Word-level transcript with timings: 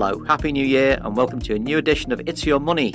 Hello, 0.00 0.22
Happy 0.26 0.52
New 0.52 0.64
Year, 0.64 0.96
and 1.02 1.16
welcome 1.16 1.40
to 1.40 1.56
a 1.56 1.58
new 1.58 1.76
edition 1.76 2.12
of 2.12 2.20
It's 2.24 2.46
Your 2.46 2.60
Money, 2.60 2.94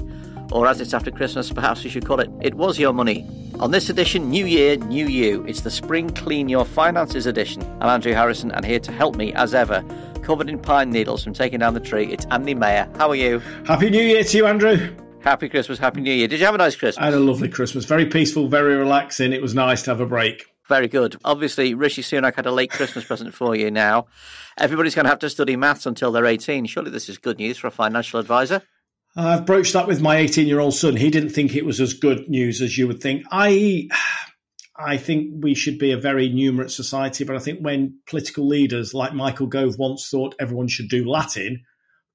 or 0.54 0.68
as 0.68 0.80
it's 0.80 0.94
after 0.94 1.12
Christmas, 1.12 1.52
perhaps 1.52 1.84
we 1.84 1.90
should 1.90 2.06
call 2.06 2.22
it 2.22 2.32
It 2.40 2.54
Was 2.54 2.80
Your 2.80 2.94
Money. 2.94 3.28
On 3.60 3.72
this 3.72 3.90
edition, 3.90 4.30
New 4.30 4.46
Year, 4.46 4.78
New 4.78 5.08
You. 5.08 5.44
It's 5.44 5.60
the 5.60 5.70
Spring 5.70 6.10
Clean 6.12 6.48
Your 6.48 6.64
Finances 6.64 7.26
edition. 7.26 7.62
I'm 7.82 7.90
Andrew 7.90 8.14
Harrison, 8.14 8.52
and 8.54 8.64
here 8.64 8.80
to 8.80 8.92
help 8.94 9.18
me, 9.18 9.34
as 9.34 9.54
ever, 9.54 9.84
covered 10.22 10.48
in 10.48 10.58
pine 10.60 10.92
needles 10.92 11.26
from 11.26 11.34
taking 11.34 11.60
down 11.60 11.74
the 11.74 11.82
tree, 11.82 12.06
it's 12.06 12.26
Andy 12.32 12.54
Maher. 12.54 12.90
How 12.96 13.10
are 13.10 13.16
you? 13.16 13.40
Happy 13.66 13.90
New 13.90 14.02
Year 14.02 14.24
to 14.24 14.38
you, 14.38 14.46
Andrew. 14.46 14.96
Happy 15.20 15.50
Christmas, 15.50 15.80
Happy 15.80 16.00
New 16.00 16.14
Year. 16.14 16.30
Did 16.30 16.40
you 16.40 16.46
have 16.46 16.56
a 16.56 16.58
nice 16.58 16.78
Christmas? 16.78 17.02
I 17.02 17.08
had 17.08 17.16
a 17.16 17.20
lovely 17.20 17.50
Christmas. 17.50 17.84
Very 17.84 18.06
peaceful, 18.06 18.48
very 18.48 18.78
relaxing. 18.78 19.34
It 19.34 19.42
was 19.42 19.54
nice 19.54 19.84
to 19.84 19.92
have 19.92 20.00
a 20.00 20.06
break. 20.06 20.53
Very 20.70 20.88
good. 20.88 21.18
Obviously, 21.26 21.74
Rishi 21.74 22.02
Sunak 22.02 22.36
had 22.36 22.46
a 22.46 22.52
late 22.52 22.72
Christmas 22.72 23.04
present 23.04 23.34
for 23.34 23.56
you 23.56 23.70
now. 23.70 24.08
Everybody's 24.58 24.96
going 24.96 25.06
to 25.06 25.10
have 25.10 25.20
to 25.20 25.30
study 25.30 25.56
maths 25.56 25.86
until 25.86 26.12
they're 26.12 26.26
18. 26.26 26.66
Surely 26.68 26.90
this 26.90 27.10
is 27.10 27.18
good 27.18 27.38
news 27.38 27.58
for 27.58 27.68
a 27.68 27.72
financial 27.72 28.20
advisor. 28.20 28.62
I've 29.16 29.46
broached 29.46 29.74
that 29.74 29.88
with 29.88 30.02
my 30.02 30.18
18 30.18 30.48
year 30.48 30.60
old 30.60 30.74
son. 30.74 30.96
He 30.96 31.10
didn't 31.10 31.30
think 31.30 31.56
it 31.56 31.66
was 31.66 31.80
as 31.80 31.94
good 31.94 32.30
news 32.30 32.62
as 32.62 32.78
you 32.78 32.88
would 32.88 33.02
think. 33.02 33.26
I. 33.32 33.90
I 34.76 34.98
think 34.98 35.44
we 35.44 35.54
should 35.54 35.78
be 35.78 35.92
a 35.92 35.98
very 35.98 36.28
numerate 36.28 36.72
society, 36.72 37.24
but 37.24 37.36
I 37.36 37.40
think 37.40 37.60
when 37.60 38.00
political 38.08 38.48
leaders 38.48 38.92
like 38.92 39.14
Michael 39.14 39.46
Gove 39.46 39.78
once 39.78 40.10
thought 40.10 40.34
everyone 40.40 40.68
should 40.68 40.90
do 40.90 41.08
Latin, 41.08 41.64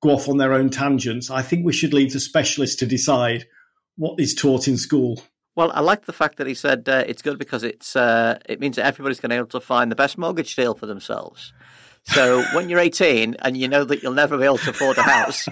go 0.02 0.10
off 0.10 0.28
on 0.28 0.38
their 0.38 0.52
own 0.52 0.68
tangents, 0.68 1.30
I 1.30 1.42
think 1.42 1.64
we 1.64 1.72
should 1.72 1.94
leave 1.94 2.12
the 2.12 2.18
specialists 2.18 2.74
to 2.76 2.86
decide 2.86 3.46
what 3.96 4.18
is 4.18 4.34
taught 4.34 4.66
in 4.66 4.76
school. 4.76 5.22
Well, 5.58 5.72
I 5.74 5.80
like 5.80 6.04
the 6.04 6.12
fact 6.12 6.36
that 6.36 6.46
he 6.46 6.54
said 6.54 6.88
uh, 6.88 7.02
it's 7.08 7.20
good 7.20 7.36
because 7.36 7.64
it's 7.64 7.96
uh, 7.96 8.38
it 8.48 8.60
means 8.60 8.76
that 8.76 8.86
everybody's 8.86 9.18
going 9.18 9.30
to 9.30 9.34
be 9.34 9.38
able 9.38 9.48
to 9.48 9.60
find 9.60 9.90
the 9.90 9.96
best 9.96 10.16
mortgage 10.16 10.54
deal 10.54 10.72
for 10.72 10.86
themselves. 10.86 11.52
So 12.04 12.44
when 12.54 12.68
you're 12.68 12.78
18 12.78 13.34
and 13.40 13.56
you 13.56 13.66
know 13.66 13.82
that 13.82 14.00
you'll 14.00 14.12
never 14.12 14.38
be 14.38 14.44
able 14.44 14.58
to 14.58 14.70
afford 14.70 14.98
a 14.98 15.02
house, 15.02 15.48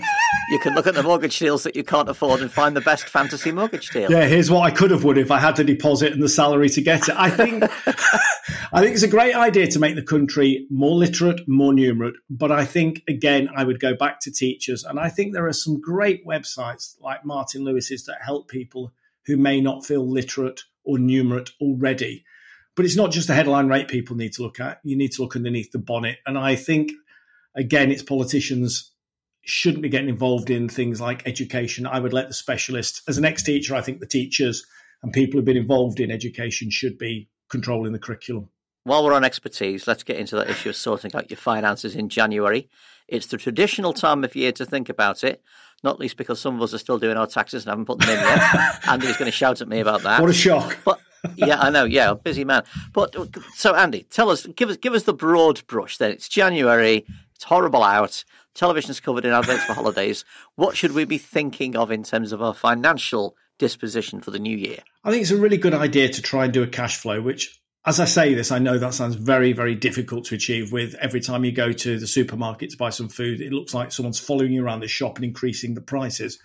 you 0.49 0.61
can 0.61 0.77
look 0.77 0.87
at 0.87 0.95
the 0.95 1.03
mortgage 1.03 1.37
deals 1.37 1.65
that 1.65 1.75
you 1.75 1.83
can't 1.83 2.09
afford 2.09 2.41
and 2.41 2.53
find 2.53 2.77
the 2.77 2.81
best 2.83 3.09
fantasy 3.09 3.51
mortgage 3.51 3.91
deal. 3.91 4.09
Yeah, 4.09 4.27
here's 4.27 4.49
what 4.49 4.61
I 4.61 4.71
could 4.71 4.93
have 4.93 5.03
would 5.03 5.19
if 5.19 5.33
I 5.33 5.41
had 5.41 5.57
the 5.57 5.65
deposit 5.65 6.12
and 6.12 6.23
the 6.23 6.29
salary 6.29 6.69
to 6.69 6.81
get 6.81 7.09
it. 7.09 7.17
I 7.19 7.29
think 7.29 7.65
I 8.73 8.83
think 8.83 8.95
it's 8.95 9.03
a 9.03 9.09
great 9.09 9.34
idea 9.34 9.67
to 9.67 9.81
make 9.81 9.97
the 9.97 10.05
country 10.05 10.69
more 10.71 10.95
literate, 10.95 11.41
more 11.49 11.73
numerate. 11.73 12.15
But 12.31 12.53
I 12.53 12.65
think 12.65 13.03
again, 13.09 13.49
I 13.57 13.65
would 13.65 13.81
go 13.81 13.97
back 13.97 14.21
to 14.21 14.31
teachers, 14.31 14.84
and 14.84 15.01
I 15.01 15.09
think 15.09 15.34
there 15.34 15.49
are 15.49 15.53
some 15.53 15.81
great 15.81 16.25
websites 16.25 16.95
like 17.01 17.25
Martin 17.25 17.65
Lewis's 17.65 18.05
that 18.05 18.19
help 18.25 18.47
people 18.47 18.93
who 19.27 19.37
may 19.37 19.61
not 19.61 19.85
feel 19.85 20.09
literate 20.09 20.63
or 20.85 20.99
numerate 20.99 21.51
already 21.61 22.25
but 22.77 22.85
it's 22.85 22.97
not 22.97 23.11
just 23.11 23.27
the 23.27 23.35
headline 23.35 23.69
rate 23.69 23.89
people 23.89 24.15
need 24.15 24.35
to 24.35 24.43
look 24.43 24.61
at. 24.61 24.81
You 24.85 24.97
need 24.97 25.13
to 25.13 25.23
look 25.23 25.35
underneath 25.35 25.73
the 25.73 25.79
bonnet. 25.79 26.19
And 26.27 26.39
I 26.39 26.55
think, 26.55 26.93
again, 27.57 27.91
it's 27.91 28.03
politicians 28.03 28.93
shouldn't 29.43 29.83
be 29.83 29.89
getting 29.89 30.11
involved 30.11 30.51
in 30.51 30.69
things 30.69 31.01
like 31.01 31.27
education. 31.27 31.87
I 31.87 31.99
would 31.99 32.13
let 32.13 32.29
the 32.29 32.35
specialists, 32.35 33.03
as 33.09 33.17
an 33.17 33.25
ex 33.25 33.43
teacher, 33.43 33.75
I 33.75 33.81
think 33.81 34.01
the 34.01 34.07
teachers 34.07 34.65
and 35.03 35.13
people 35.13 35.39
who've 35.39 35.45
been 35.45 35.57
involved 35.57 36.01
in 36.01 36.11
education 36.11 36.71
should 36.71 36.99
be 36.99 37.31
controlling 37.49 37.93
the 37.93 37.99
curriculum. 37.99 38.51
While 38.85 39.05
we're 39.05 39.15
on 39.15 39.25
expertise, 39.25 39.87
let's 39.87 40.03
get 40.03 40.19
into 40.19 40.37
that 40.37 40.51
issue 40.51 40.69
of 40.69 40.77
sorting 40.77 41.15
out 41.15 41.31
your 41.31 41.39
finances 41.39 41.97
in 41.97 42.09
January. 42.09 42.69
It's 43.09 43.27
the 43.27 43.37
traditional 43.37 43.93
time 43.95 44.23
of 44.23 44.37
year 44.37 44.53
to 44.53 44.67
think 44.67 44.89
about 44.89 45.25
it, 45.25 45.43
not 45.83 45.99
least 45.99 46.17
because 46.17 46.41
some 46.41 46.57
of 46.57 46.63
us 46.63 46.75
are 46.75 46.79
still 46.79 46.99
doing 46.99 47.17
our 47.17 47.27
taxes 47.27 47.65
and 47.65 47.71
haven't 47.71 47.87
put 47.87 47.99
them 47.99 48.11
in 48.11 48.21
yet. 48.21 48.81
Andy's 48.89 49.17
going 49.17 49.31
to 49.31 49.37
shout 49.37 49.61
at 49.61 49.69
me 49.69 49.81
about 49.81 50.03
that. 50.03 50.21
What 50.21 50.31
a 50.31 50.35
shock. 50.35 50.77
But 50.85 51.01
yeah, 51.35 51.61
I 51.61 51.71
know. 51.71 51.85
Yeah, 51.85 52.15
busy 52.15 52.45
man. 52.45 52.63
But 52.93 53.15
so, 53.55 53.75
Andy, 53.75 54.05
tell 54.11 54.31
us, 54.31 54.47
give 54.47 54.71
us, 54.71 54.77
give 54.77 54.95
us 54.95 55.05
the 55.05 55.15
broad 55.15 55.67
brush. 55.67 55.99
Then 55.99 56.11
it's 56.11 56.28
January. 56.28 57.06
It's 57.34 57.45
horrible 57.45 57.83
out. 57.83 58.25
Television's 58.55 59.00
covered 59.00 59.25
in 59.25 59.33
adverts 59.33 59.65
for 59.65 59.75
holidays. 59.75 60.25
What 60.55 60.77
should 60.77 60.93
we 60.93 61.05
be 61.05 61.19
thinking 61.19 61.77
of 61.77 61.91
in 61.91 62.03
terms 62.03 62.33
of 62.33 62.41
our 62.41 62.55
financial 62.55 63.37
disposition 63.59 64.21
for 64.21 64.31
the 64.31 64.39
new 64.39 64.56
year? 64.56 64.79
I 65.05 65.11
think 65.11 65.23
it's 65.23 65.31
a 65.31 65.37
really 65.37 65.59
good 65.59 65.75
idea 65.75 66.09
to 66.09 66.23
try 66.23 66.45
and 66.45 66.53
do 66.53 66.62
a 66.62 66.67
cash 66.67 66.97
flow, 66.97 67.21
which 67.21 67.61
as 67.87 68.01
I 68.01 68.05
say 68.05 68.35
this, 68.35 68.51
I 68.51 68.59
know 68.59 68.79
that 68.79 68.95
sounds 68.95 69.15
very, 69.15 69.53
very 69.53 69.77
difficult 69.77 70.25
to 70.27 70.35
achieve 70.35 70.73
with 70.73 70.97
every 70.97 71.21
time 71.21 71.45
you 71.45 71.53
go 71.53 71.71
to 71.71 71.99
the 71.99 72.07
supermarket 72.07 72.71
to 72.71 72.77
buy 72.77 72.91
some 72.91 73.09
food, 73.09 73.41
it 73.41 73.53
looks 73.53 73.75
like 73.75 73.93
someone's 73.93 74.19
following 74.19 74.53
you 74.53 74.65
around 74.65 74.81
the 74.81 74.89
shop 74.89 75.17
and 75.17 75.25
increasing 75.25 75.75
the 75.75 75.81
prices. 75.81 76.41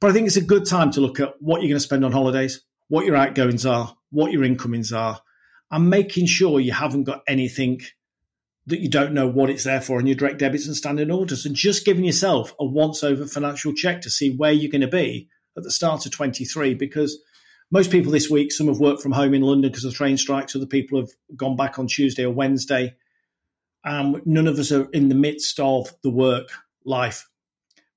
But 0.00 0.08
I 0.08 0.12
think 0.14 0.26
it's 0.26 0.36
a 0.36 0.42
good 0.42 0.64
time 0.64 0.90
to 0.92 1.02
look 1.02 1.20
at 1.20 1.34
what 1.38 1.60
you're 1.60 1.68
going 1.68 1.76
to 1.76 1.80
spend 1.80 2.02
on 2.02 2.12
holidays, 2.12 2.62
what 2.88 3.04
your 3.04 3.14
outgoings 3.14 3.66
are, 3.66 3.94
what 4.10 4.32
your 4.32 4.42
incomings 4.42 4.90
are, 4.90 5.20
and 5.70 5.90
making 5.90 6.26
sure 6.26 6.60
you 6.60 6.72
haven't 6.72 7.04
got 7.04 7.22
anything 7.28 7.82
that 8.66 8.80
you 8.80 8.88
don't 8.88 9.12
know 9.12 9.28
what 9.28 9.50
it's 9.50 9.64
there 9.64 9.82
for 9.82 10.00
in 10.00 10.06
your 10.06 10.16
direct 10.16 10.38
debits 10.38 10.66
and 10.66 10.76
standing 10.76 11.10
orders, 11.10 11.44
and 11.44 11.54
just 11.54 11.84
giving 11.84 12.04
yourself 12.04 12.54
a 12.58 12.64
once 12.64 13.04
over 13.04 13.26
financial 13.26 13.74
check 13.74 14.00
to 14.00 14.10
see 14.10 14.34
where 14.34 14.52
you're 14.52 14.72
going 14.72 14.80
to 14.80 14.88
be 14.88 15.28
at 15.58 15.62
the 15.62 15.70
start 15.70 16.06
of 16.06 16.12
23. 16.12 16.72
Because 16.72 17.18
most 17.70 17.90
people 17.90 18.12
this 18.12 18.30
week, 18.30 18.52
some 18.52 18.68
have 18.68 18.78
worked 18.78 19.02
from 19.02 19.12
home 19.12 19.34
in 19.34 19.42
London 19.42 19.70
because 19.70 19.84
of 19.84 19.94
train 19.94 20.16
strikes, 20.16 20.54
other 20.54 20.66
people 20.66 21.00
have 21.00 21.10
gone 21.36 21.56
back 21.56 21.78
on 21.78 21.86
Tuesday 21.86 22.24
or 22.24 22.30
Wednesday. 22.30 22.94
Um, 23.84 24.22
none 24.24 24.46
of 24.46 24.58
us 24.58 24.72
are 24.72 24.88
in 24.92 25.08
the 25.08 25.14
midst 25.14 25.60
of 25.60 25.92
the 26.02 26.10
work 26.10 26.48
life 26.84 27.28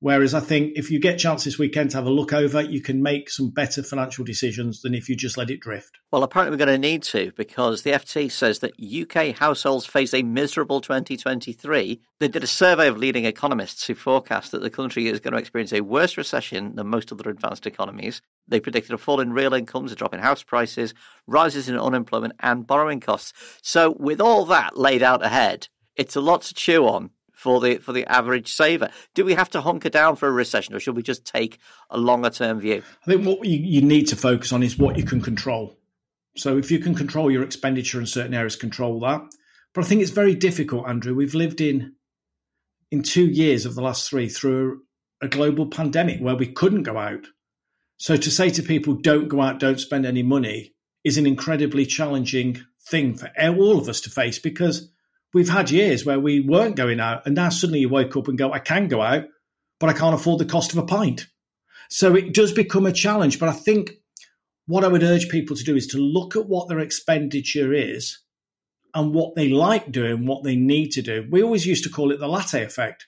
Whereas 0.01 0.33
I 0.33 0.39
think 0.39 0.73
if 0.77 0.89
you 0.89 0.99
get 0.99 1.19
chance 1.19 1.43
this 1.43 1.59
weekend 1.59 1.91
to 1.91 1.97
have 1.97 2.05
a 2.05 2.09
look 2.09 2.31
over, 2.31 2.61
you 2.61 2.81
can 2.81 3.03
make 3.03 3.29
some 3.29 3.49
better 3.49 3.83
financial 3.83 4.23
decisions 4.23 4.81
than 4.81 4.95
if 4.95 5.09
you 5.09 5.15
just 5.15 5.37
let 5.37 5.49
it 5.49 5.59
drift. 5.59 5.97
Well, 6.09 6.23
apparently 6.23 6.55
we're 6.55 6.65
going 6.65 6.81
to 6.81 6.87
need 6.87 7.03
to 7.03 7.33
because 7.35 7.81
the 7.81 7.91
FT 7.91 8.31
says 8.31 8.59
that 8.59 8.79
UK 8.79 9.35
households 9.35 9.85
face 9.85 10.13
a 10.13 10.23
miserable 10.23 10.79
2023. 10.79 11.99
They 12.19 12.27
did 12.29 12.43
a 12.45 12.47
survey 12.47 12.87
of 12.87 12.97
leading 12.97 13.25
economists 13.25 13.87
who 13.87 13.93
forecast 13.93 14.53
that 14.53 14.61
the 14.61 14.69
country 14.69 15.07
is 15.07 15.19
going 15.19 15.33
to 15.33 15.39
experience 15.39 15.73
a 15.73 15.81
worse 15.81 16.15
recession 16.15 16.75
than 16.75 16.87
most 16.87 17.11
other 17.11 17.29
advanced 17.29 17.67
economies. 17.67 18.21
They 18.47 18.61
predicted 18.61 18.93
a 18.93 18.97
fall 18.97 19.19
in 19.19 19.33
real 19.33 19.53
incomes, 19.53 19.91
a 19.91 19.95
drop 19.95 20.13
in 20.13 20.21
house 20.21 20.43
prices, 20.43 20.93
rises 21.27 21.67
in 21.67 21.77
unemployment, 21.77 22.33
and 22.39 22.65
borrowing 22.65 23.01
costs. 23.01 23.33
So, 23.61 23.95
with 23.99 24.21
all 24.21 24.45
that 24.45 24.77
laid 24.77 25.03
out 25.03 25.25
ahead, 25.25 25.67
it's 25.97 26.15
a 26.15 26.21
lot 26.21 26.43
to 26.43 26.53
chew 26.53 26.87
on 26.87 27.11
for 27.39 27.61
the 27.61 27.77
for 27.77 27.93
the 27.93 28.05
average 28.05 28.51
saver. 28.51 28.89
Do 29.13 29.23
we 29.23 29.33
have 29.33 29.49
to 29.51 29.61
hunker 29.61 29.89
down 29.89 30.17
for 30.17 30.27
a 30.27 30.31
recession, 30.31 30.75
or 30.75 30.79
should 30.81 30.97
we 30.97 31.03
just 31.03 31.23
take 31.23 31.57
a 31.89 31.97
longer 31.97 32.29
term 32.29 32.59
view? 32.59 32.83
I 33.03 33.05
think 33.05 33.25
what 33.25 33.47
you, 33.47 33.57
you 33.57 33.81
need 33.81 34.07
to 34.07 34.17
focus 34.17 34.51
on 34.51 34.61
is 34.61 34.77
what 34.77 34.97
you 34.97 35.03
can 35.03 35.21
control. 35.21 35.77
So 36.35 36.57
if 36.57 36.69
you 36.69 36.79
can 36.79 36.95
control 36.95 37.31
your 37.31 37.43
expenditure 37.43 37.99
in 37.99 38.07
certain 38.07 38.33
areas, 38.33 38.57
control 38.57 38.99
that. 39.01 39.21
But 39.73 39.85
I 39.85 39.87
think 39.87 40.01
it's 40.01 40.11
very 40.11 40.35
difficult, 40.35 40.87
Andrew. 40.89 41.15
We've 41.15 41.33
lived 41.33 41.61
in 41.61 41.95
in 42.91 43.03
two 43.03 43.25
years 43.25 43.65
of 43.65 43.73
the 43.73 43.81
last 43.81 44.09
three 44.09 44.27
through 44.27 44.81
a 45.21 45.29
global 45.29 45.67
pandemic 45.67 46.19
where 46.19 46.35
we 46.35 46.51
couldn't 46.51 46.83
go 46.83 46.97
out. 46.97 47.27
So 47.97 48.17
to 48.17 48.31
say 48.31 48.49
to 48.49 48.63
people, 48.63 48.95
don't 48.95 49.29
go 49.29 49.41
out, 49.41 49.59
don't 49.59 49.79
spend 49.79 50.05
any 50.05 50.23
money, 50.23 50.73
is 51.05 51.17
an 51.17 51.25
incredibly 51.25 51.85
challenging 51.85 52.65
thing 52.89 53.15
for 53.15 53.31
all 53.37 53.77
of 53.77 53.87
us 53.87 54.01
to 54.01 54.09
face 54.09 54.39
because 54.39 54.89
we've 55.33 55.49
had 55.49 55.71
years 55.71 56.05
where 56.05 56.19
we 56.19 56.39
weren't 56.39 56.75
going 56.75 56.99
out, 56.99 57.25
and 57.25 57.35
now 57.35 57.49
suddenly 57.49 57.79
you 57.79 57.89
wake 57.89 58.15
up 58.15 58.27
and 58.27 58.37
go, 58.37 58.51
I 58.51 58.59
can 58.59 58.87
go 58.87 59.01
out, 59.01 59.25
but 59.79 59.89
I 59.89 59.93
can't 59.93 60.15
afford 60.15 60.39
the 60.39 60.45
cost 60.45 60.71
of 60.73 60.79
a 60.79 60.85
pint. 60.85 61.27
So 61.89 62.15
it 62.15 62.33
does 62.33 62.51
become 62.51 62.85
a 62.85 62.91
challenge. 62.91 63.39
But 63.39 63.49
I 63.49 63.53
think 63.53 63.91
what 64.67 64.83
I 64.83 64.87
would 64.87 65.03
urge 65.03 65.29
people 65.29 65.55
to 65.55 65.63
do 65.63 65.75
is 65.75 65.87
to 65.87 65.97
look 65.97 66.35
at 66.35 66.47
what 66.47 66.67
their 66.67 66.79
expenditure 66.79 67.73
is 67.73 68.19
and 68.93 69.13
what 69.13 69.35
they 69.35 69.49
like 69.49 69.91
doing, 69.91 70.25
what 70.25 70.43
they 70.43 70.55
need 70.55 70.91
to 70.91 71.01
do. 71.01 71.27
We 71.29 71.43
always 71.43 71.65
used 71.65 71.83
to 71.85 71.89
call 71.89 72.11
it 72.11 72.19
the 72.19 72.27
latte 72.27 72.63
effect. 72.63 73.07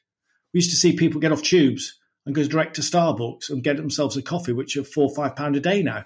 We 0.54 0.60
used 0.60 0.72
to 0.72 0.76
see 0.76 0.94
people 0.94 1.22
get 1.22 1.32
off 1.32 1.44
tubes 1.44 2.00
and 2.26 2.36
go 2.36 2.44
direct 2.44 2.76
to 2.76 2.82
Starbucks 2.82 3.50
and 3.50 3.64
get 3.64 3.78
themselves 3.78 4.18
a 4.18 4.22
coffee, 4.22 4.54
which 4.54 4.78
are 4.78 4.84
four 4.84 5.10
or 5.10 5.16
five 5.16 5.36
pound 5.36 5.56
a 5.56 5.60
day 5.60 5.82
now. 5.82 6.06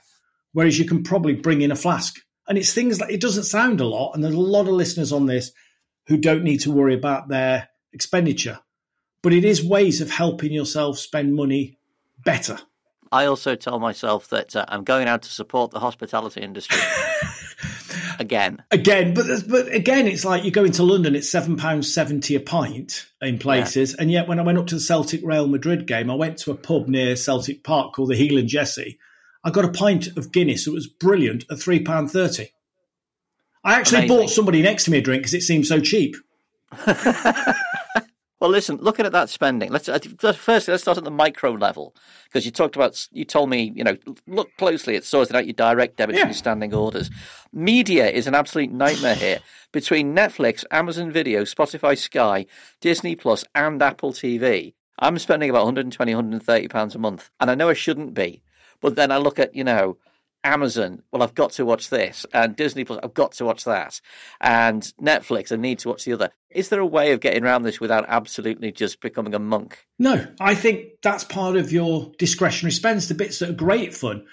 Whereas 0.54 0.80
you 0.80 0.86
can 0.86 1.04
probably 1.04 1.34
bring 1.34 1.62
in 1.62 1.72
a 1.72 1.76
flask. 1.76 2.16
And 2.48 2.58
it's 2.58 2.74
things 2.74 3.00
that 3.00 3.12
it 3.12 3.20
doesn't 3.20 3.44
sound 3.44 3.82
a 3.82 3.88
lot. 3.88 4.14
And 4.14 4.24
there's 4.24 4.36
a 4.36 4.40
lot 4.40 4.68
of 4.68 4.74
listeners 4.74 5.12
on 5.12 5.26
this 5.26 5.52
who 6.08 6.18
don't 6.18 6.44
need 6.44 6.62
to 6.62 6.72
worry 6.72 6.94
about 6.94 7.28
their 7.28 7.70
expenditure. 7.94 8.60
But 9.22 9.34
it 9.34 9.44
is 9.44 9.64
ways 9.64 10.02
of 10.02 10.12
helping 10.12 10.52
yourself 10.52 11.00
spend 11.00 11.34
money 11.34 11.80
better. 12.24 12.60
I 13.12 13.26
also 13.26 13.56
tell 13.56 13.80
myself 13.80 14.28
that 14.30 14.56
uh, 14.56 14.66
I'm 14.68 14.84
going 14.84 15.08
out 15.08 15.24
to 15.24 15.30
support 15.30 15.72
the 15.72 15.80
hospitality 15.80 16.42
industry. 16.42 16.80
again. 18.20 18.64
Again, 18.72 19.14
but 19.14 19.26
but 19.48 19.74
again, 19.74 20.08
it's 20.08 20.26
like 20.26 20.44
you 20.44 20.52
go 20.52 20.64
into 20.64 20.84
London, 20.84 21.16
it's 21.16 21.30
seven 21.30 21.58
pounds 21.58 21.94
seventy 21.94 22.36
a 22.36 22.40
pint 22.40 23.08
in 23.22 23.38
places, 23.38 23.92
yeah. 23.92 24.02
and 24.02 24.12
yet 24.12 24.28
when 24.28 24.40
I 24.40 24.44
went 24.44 24.58
up 24.58 24.68
to 24.68 24.76
the 24.76 24.82
Celtic 24.82 25.22
Real 25.24 25.48
Madrid 25.48 25.88
game, 25.88 26.10
I 26.10 26.16
went 26.16 26.38
to 26.40 26.52
a 26.52 26.56
pub 26.56 26.88
near 26.88 27.16
Celtic 27.16 27.64
Park 27.64 27.94
called 27.94 28.10
the 28.10 28.16
Heilan 28.16 28.48
Jessie. 28.48 29.00
I 29.44 29.52
got 29.52 29.66
a 29.66 29.72
pint 29.72 30.08
of 30.18 30.32
Guinness. 30.32 30.68
It 30.68 30.74
was 30.74 30.88
brilliant 30.88 31.46
at 31.50 31.60
three 31.60 31.82
pound 31.82 32.12
thirty. 32.12 32.52
I 33.66 33.74
actually 33.74 34.06
Amazing. 34.06 34.18
bought 34.18 34.30
somebody 34.30 34.62
next 34.62 34.86
to 34.86 34.92
me 34.92 35.00
a 35.00 35.02
drink 35.02 35.24
because 35.24 35.34
it 35.34 35.42
seemed 35.42 35.66
so 35.66 35.80
cheap. 35.80 36.16
well, 36.86 38.52
listen, 38.52 38.78
looking 38.78 39.08
at 39.08 39.12
that 39.14 39.28
spending, 39.28 39.72
let's 39.72 39.90
uh, 39.90 39.98
first 40.34 40.68
let's 40.68 40.84
start 40.84 41.00
at 41.00 41.04
the 41.04 41.10
micro 41.12 41.52
level 41.52 41.96
because 42.26 42.46
you 42.46 42.52
talked 42.52 42.76
about, 42.76 43.08
you 43.12 43.26
told 43.26 43.50
me, 43.50 43.74
you 43.76 43.84
know, 43.84 43.98
look 44.28 44.56
closely 44.58 44.96
at 44.96 45.04
sorting 45.04 45.36
out 45.36 45.48
your 45.48 45.54
direct 45.54 45.98
debits 45.98 46.18
yeah. 46.18 46.26
and 46.26 46.30
your 46.30 46.38
standing 46.38 46.76
orders. 46.76 47.10
Media 47.52 48.08
is 48.08 48.28
an 48.28 48.36
absolute 48.36 48.72
nightmare 48.72 49.16
here 49.16 49.40
between 49.72 50.16
Netflix, 50.16 50.64
Amazon 50.70 51.12
Video, 51.12 51.42
Spotify, 51.42 51.98
Sky, 51.98 52.46
Disney 52.82 53.16
Plus, 53.16 53.44
and 53.56 53.82
Apple 53.82 54.14
TV. 54.14 54.76
I'm 55.00 55.18
spending 55.18 55.50
about 55.50 55.66
120, 55.66 56.14
130 56.14 56.68
pounds 56.68 56.94
a 56.94 57.00
month, 57.00 57.32
and 57.40 57.50
I 57.50 57.56
know 57.56 57.70
I 57.70 57.74
shouldn't 57.74 58.14
be. 58.14 58.44
But 58.80 58.96
then 58.96 59.12
I 59.12 59.18
look 59.18 59.40
at, 59.40 59.56
you 59.56 59.64
know, 59.64 59.98
Amazon, 60.46 61.02
well, 61.12 61.24
I've 61.24 61.34
got 61.34 61.52
to 61.54 61.66
watch 61.66 61.90
this, 61.90 62.26
and 62.32 62.56
Disney 62.56 62.86
Plus, 62.86 63.00
I've 63.02 63.16
got 63.16 63.34
to 63.34 63.46
watch 63.46 63.64
that, 63.66 64.00
and 64.40 64.82
Netflix, 65.02 65.52
I 65.52 65.56
need 65.56 65.80
to 65.80 65.90
watch 65.90 66.06
the 66.06 66.14
other. 66.14 66.30
Is 66.52 66.70
there 66.70 66.80
a 66.80 66.86
way 66.86 67.12
of 67.12 67.20
getting 67.20 67.44
around 67.44 67.64
this 67.64 67.80
without 67.80 68.06
absolutely 68.08 68.72
just 68.72 69.02
becoming 69.02 69.34
a 69.34 69.40
monk? 69.40 69.86
No, 69.98 70.28
I 70.40 70.54
think 70.54 71.02
that's 71.02 71.24
part 71.24 71.58
of 71.58 71.72
your 71.72 72.12
discretionary 72.20 72.72
spends, 72.72 73.08
the 73.08 73.16
bits 73.16 73.40
that 73.40 73.50
are 73.50 73.54
great 73.54 73.96
fun. 73.96 74.26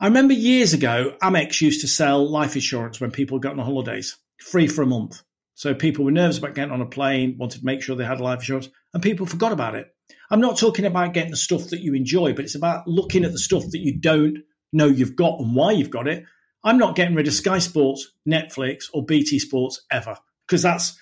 I 0.00 0.06
remember 0.06 0.34
years 0.34 0.72
ago, 0.72 1.14
Amex 1.22 1.60
used 1.60 1.82
to 1.82 1.88
sell 1.88 2.28
life 2.28 2.56
insurance 2.56 3.00
when 3.00 3.12
people 3.12 3.38
got 3.38 3.52
on 3.52 3.64
holidays, 3.64 4.18
free 4.40 4.66
for 4.66 4.82
a 4.82 4.86
month. 4.86 5.22
So 5.54 5.74
people 5.74 6.04
were 6.04 6.10
nervous 6.10 6.38
about 6.38 6.54
getting 6.54 6.72
on 6.72 6.80
a 6.80 6.86
plane, 6.86 7.36
wanted 7.38 7.60
to 7.60 7.66
make 7.66 7.82
sure 7.82 7.94
they 7.94 8.04
had 8.04 8.20
life 8.20 8.40
insurance, 8.40 8.68
and 8.92 9.02
people 9.02 9.26
forgot 9.26 9.52
about 9.52 9.76
it. 9.76 9.86
I'm 10.30 10.40
not 10.40 10.58
talking 10.58 10.86
about 10.86 11.14
getting 11.14 11.30
the 11.30 11.36
stuff 11.36 11.68
that 11.68 11.80
you 11.80 11.94
enjoy, 11.94 12.32
but 12.32 12.44
it's 12.44 12.54
about 12.54 12.88
looking 12.88 13.24
at 13.24 13.32
the 13.32 13.38
stuff 13.38 13.64
that 13.70 13.80
you 13.80 14.00
don't 14.00 14.38
know 14.72 14.86
you've 14.86 15.16
got 15.16 15.40
and 15.40 15.54
why 15.54 15.72
you've 15.72 15.90
got 15.90 16.08
it. 16.08 16.24
I'm 16.62 16.78
not 16.78 16.96
getting 16.96 17.14
rid 17.14 17.26
of 17.26 17.34
Sky 17.34 17.58
Sports, 17.58 18.10
Netflix, 18.28 18.84
or 18.92 19.04
BT 19.04 19.38
Sports 19.38 19.82
ever 19.90 20.16
because 20.46 20.62
that's 20.62 20.98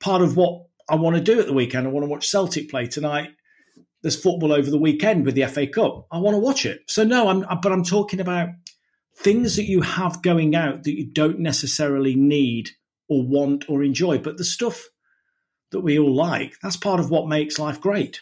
part 0.00 0.22
of 0.22 0.36
what 0.36 0.66
I 0.88 0.96
want 0.96 1.16
to 1.16 1.22
do 1.22 1.40
at 1.40 1.46
the 1.46 1.52
weekend. 1.52 1.86
I 1.86 1.90
want 1.90 2.04
to 2.04 2.10
watch 2.10 2.28
Celtic 2.28 2.70
play 2.70 2.86
tonight. 2.86 3.30
There's 4.02 4.20
football 4.20 4.52
over 4.52 4.70
the 4.70 4.78
weekend 4.78 5.24
with 5.24 5.34
the 5.34 5.46
FA 5.46 5.66
Cup. 5.66 6.06
I 6.10 6.18
want 6.18 6.34
to 6.34 6.40
watch 6.40 6.66
it. 6.66 6.82
So 6.88 7.04
no, 7.04 7.28
I'm 7.28 7.44
but 7.60 7.72
I'm 7.72 7.84
talking 7.84 8.20
about 8.20 8.50
things 9.18 9.56
that 9.56 9.64
you 9.64 9.80
have 9.80 10.22
going 10.22 10.54
out 10.54 10.84
that 10.84 10.96
you 10.96 11.06
don't 11.06 11.40
necessarily 11.40 12.14
need 12.14 12.70
or 13.08 13.26
want 13.26 13.64
or 13.68 13.82
enjoy. 13.82 14.18
But 14.18 14.36
the 14.36 14.44
stuff 14.44 14.88
that 15.70 15.80
we 15.80 15.98
all 15.98 16.14
like, 16.14 16.54
that's 16.62 16.76
part 16.76 17.00
of 17.00 17.10
what 17.10 17.28
makes 17.28 17.58
life 17.58 17.80
great. 17.80 18.20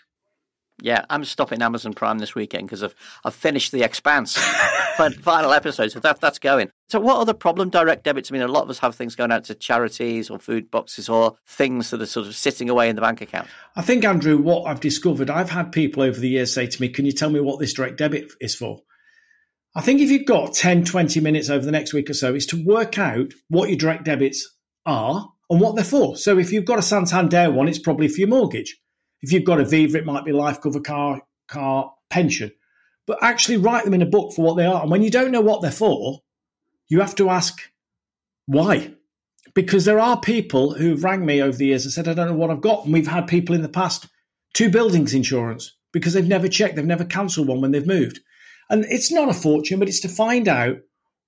Yeah, 0.81 1.05
I'm 1.08 1.25
stopping 1.25 1.62
Amazon 1.62 1.93
Prime 1.93 2.19
this 2.19 2.35
weekend 2.35 2.67
because 2.67 2.82
I've 2.82 2.94
I've 3.25 3.35
finished 3.35 3.73
The 3.73 3.82
Expanse 3.82 4.37
final 4.96 5.52
episode, 5.52 5.93
so 5.93 6.00
that 6.00 6.20
that's 6.20 6.38
going. 6.38 6.70
So, 6.88 7.00
what 7.00 7.19
other 7.19 7.35
problem 7.35 7.70
direct 7.70 8.05
debits? 8.05 8.31
I 8.31 8.32
mean, 8.32 8.43
a 8.43 8.49
lot 8.49 8.64
of 8.64 8.70
us 8.70 8.79
have 8.79 8.94
things 8.94 9.14
going 9.14 9.32
out 9.32 9.44
to 9.44 9.55
charities 9.55 10.31
or 10.31 10.38
food 10.38 10.70
boxes 10.70 11.08
or 11.08 11.37
things 11.46 11.91
that 11.91 12.00
are 12.00 12.06
sort 12.06 12.26
of 12.26 12.35
sitting 12.35 12.70
away 12.70 12.88
in 12.88 12.96
the 12.96 13.02
bank 13.02 13.20
account. 13.20 13.49
I 13.76 13.82
think, 13.82 14.05
Andrew, 14.05 14.38
what 14.38 14.67
I've 14.67 14.81
discovered, 14.81 15.31
I've 15.31 15.50
had 15.50 15.73
people 15.73 16.02
over 16.02 16.19
the 16.19 16.29
years 16.29 16.52
say 16.52 16.67
to 16.67 16.81
me, 16.81 16.88
"Can 16.88 17.06
you 17.06 17.12
tell 17.12 17.31
me 17.31 17.41
what 17.41 17.58
this 17.61 17.73
direct 17.73 17.99
debit 17.99 18.32
is 18.41 18.55
for?" 18.55 18.81
I 19.76 19.81
think 19.81 20.00
if 20.00 20.11
you've 20.11 20.26
got 20.26 20.55
10, 20.55 20.85
20 20.85 21.20
minutes 21.20 21.50
over 21.50 21.64
the 21.64 21.73
next 21.73 21.93
week 21.93 22.08
or 22.08 22.14
so, 22.14 22.35
is 22.35 22.47
to 22.47 22.64
work 22.64 22.99
out 22.99 23.32
what 23.49 23.69
your 23.69 23.79
direct 23.79 24.05
debits 24.05 24.49
are 24.87 25.29
and 25.50 25.61
what 25.61 25.75
they're 25.75 25.85
for. 25.85 26.17
So 26.17 26.38
if 26.38 26.52
you've 26.52 26.64
got 26.64 26.79
a 26.79 26.82
Santander 26.82 27.50
one, 27.50 27.69
it's 27.69 27.79
probably 27.79 28.08
for 28.08 28.20
your 28.20 28.29
mortgage. 28.29 28.79
If 29.20 29.32
you've 29.32 29.44
got 29.44 29.58
Aviva, 29.58 29.97
it 29.97 30.06
might 30.06 30.25
be 30.25 30.32
life 30.32 30.61
cover, 30.61 30.81
car, 30.81 31.23
car, 31.49 31.93
pension. 32.08 32.52
But 33.06 33.18
actually 33.22 33.58
write 33.58 33.84
them 33.84 33.94
in 33.94 34.02
a 34.02 34.06
book 34.06 34.32
for 34.32 34.44
what 34.44 34.56
they 34.56 34.64
are. 34.64 34.82
And 34.82 34.90
when 34.90 35.02
you 35.02 35.10
don't 35.10 35.30
know 35.30 35.40
what 35.40 35.60
they're 35.62 35.70
for, 35.70 36.20
you 36.88 37.00
have 37.00 37.14
to 37.16 37.30
ask 37.30 37.60
why. 38.46 38.94
Because 39.54 39.84
there 39.84 40.00
are 40.00 40.20
people 40.20 40.74
who've 40.74 41.04
rang 41.04 41.24
me 41.24 41.42
over 41.42 41.56
the 41.56 41.66
years 41.66 41.84
and 41.84 41.92
said, 41.92 42.08
I 42.08 42.14
don't 42.14 42.28
know 42.28 42.34
what 42.34 42.50
I've 42.50 42.60
got. 42.60 42.84
And 42.84 42.92
we've 42.92 43.06
had 43.06 43.28
people 43.28 43.54
in 43.54 43.62
the 43.62 43.68
past, 43.68 44.06
two 44.54 44.70
buildings 44.70 45.14
insurance, 45.14 45.76
because 45.92 46.14
they've 46.14 46.26
never 46.26 46.48
checked, 46.48 46.76
they've 46.76 46.84
never 46.84 47.04
cancelled 47.04 47.48
one 47.48 47.60
when 47.60 47.70
they've 47.70 47.86
moved. 47.86 48.20
And 48.70 48.84
it's 48.86 49.12
not 49.12 49.28
a 49.28 49.34
fortune, 49.34 49.78
but 49.78 49.88
it's 49.88 50.00
to 50.00 50.08
find 50.08 50.48
out 50.48 50.78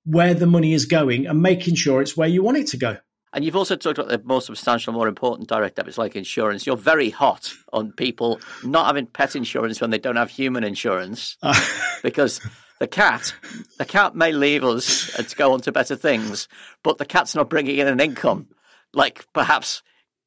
where 0.04 0.34
the 0.34 0.46
money 0.46 0.72
is 0.72 0.86
going 0.86 1.26
and 1.26 1.42
making 1.42 1.74
sure 1.74 2.00
it's 2.00 2.16
where 2.16 2.28
you 2.28 2.42
want 2.42 2.56
it 2.56 2.68
to 2.68 2.76
go. 2.76 2.96
And 3.32 3.44
you've 3.44 3.56
also 3.56 3.76
talked 3.76 3.98
about 3.98 4.08
the 4.08 4.26
more 4.26 4.40
substantial, 4.40 4.92
more 4.92 5.08
important 5.08 5.48
direct 5.48 5.76
debits 5.76 5.98
like 5.98 6.16
insurance. 6.16 6.66
You're 6.66 6.76
very 6.76 7.10
hot 7.10 7.52
on 7.72 7.92
people 7.92 8.40
not 8.64 8.86
having 8.86 9.06
pet 9.06 9.36
insurance 9.36 9.80
when 9.80 9.90
they 9.90 9.98
don't 9.98 10.16
have 10.16 10.30
human 10.30 10.64
insurance 10.64 11.36
because 12.02 12.40
the 12.78 12.86
cat, 12.86 13.34
the 13.78 13.84
cat 13.84 14.14
may 14.14 14.32
leave 14.32 14.64
us 14.64 15.14
and 15.18 15.28
to 15.28 15.36
go 15.36 15.52
on 15.52 15.60
to 15.62 15.72
better 15.72 15.96
things, 15.96 16.48
but 16.82 16.98
the 16.98 17.04
cat's 17.04 17.34
not 17.34 17.50
bringing 17.50 17.76
in 17.76 17.88
an 17.88 18.00
income 18.00 18.48
like 18.92 19.26
perhaps 19.32 19.82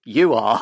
you 0.05 0.33
are. 0.33 0.61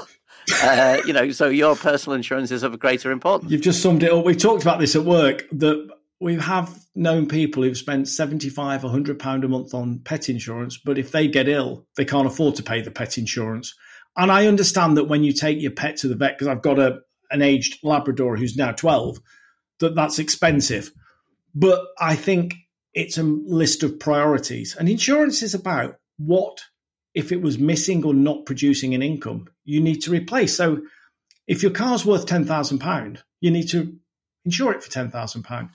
Uh, 0.63 0.99
you 1.05 1.11
know, 1.11 1.29
so 1.31 1.49
your 1.49 1.75
personal 1.75 2.15
insurance 2.15 2.51
is 2.51 2.63
of 2.63 2.79
greater 2.79 3.11
importance. 3.11 3.51
You've 3.51 3.61
just 3.61 3.81
summed 3.81 4.03
it 4.03 4.11
up. 4.11 4.23
We 4.23 4.33
talked 4.33 4.61
about 4.61 4.79
this 4.79 4.95
at 4.95 5.03
work 5.03 5.45
that 5.51 5.89
we 6.19 6.35
have 6.35 6.77
known 6.95 7.27
people 7.27 7.63
who've 7.63 7.77
spent 7.77 8.07
75 8.07 8.83
100 8.83 9.19
pound 9.19 9.43
a 9.43 9.47
month 9.47 9.73
on 9.73 9.99
pet 9.99 10.29
insurance 10.29 10.77
but 10.77 10.97
if 10.97 11.11
they 11.11 11.27
get 11.27 11.47
ill 11.47 11.85
they 11.95 12.05
can't 12.05 12.27
afford 12.27 12.55
to 12.55 12.63
pay 12.63 12.81
the 12.81 12.91
pet 12.91 13.17
insurance. 13.17 13.75
And 14.15 14.31
i 14.31 14.47
understand 14.47 14.97
that 14.97 15.05
when 15.05 15.23
you 15.23 15.33
take 15.33 15.61
your 15.61 15.71
pet 15.71 15.97
to 15.97 16.07
the 16.07 16.15
vet 16.15 16.37
because 16.37 16.47
i've 16.47 16.61
got 16.61 16.79
a 16.79 16.99
an 17.29 17.41
aged 17.41 17.79
labrador 17.83 18.37
who's 18.37 18.55
now 18.55 18.71
12 18.71 19.19
that 19.79 19.95
that's 19.95 20.19
expensive. 20.19 20.91
But 21.53 21.85
i 21.99 22.15
think 22.15 22.55
it's 22.93 23.19
a 23.19 23.23
list 23.23 23.83
of 23.83 23.99
priorities. 23.99 24.75
And 24.75 24.89
insurance 24.89 25.43
is 25.43 25.53
about 25.53 25.97
what 26.17 26.61
if 27.13 27.31
it 27.31 27.43
was 27.43 27.59
missing 27.59 28.03
or 28.03 28.13
not 28.13 28.45
producing 28.45 28.95
an 28.95 29.03
income 29.03 29.47
you 29.65 29.79
need 29.81 30.01
to 30.01 30.11
replace. 30.11 30.55
So 30.55 30.81
if 31.47 31.61
your 31.61 31.71
car's 31.71 32.05
worth 32.05 32.25
10,000 32.25 32.79
pound 32.79 33.23
you 33.39 33.51
need 33.51 33.69
to 33.69 33.95
insure 34.45 34.71
it 34.71 34.83
for 34.83 34.89
10,000 34.89 35.43
pound 35.43 35.69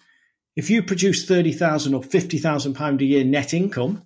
if 0.56 0.70
you 0.70 0.82
produce 0.82 1.26
30,000 1.26 1.94
or 1.94 2.02
50,000 2.02 2.75
pound 2.75 3.00
a 3.00 3.04
year 3.04 3.25
net 3.25 3.54
income, 3.54 4.04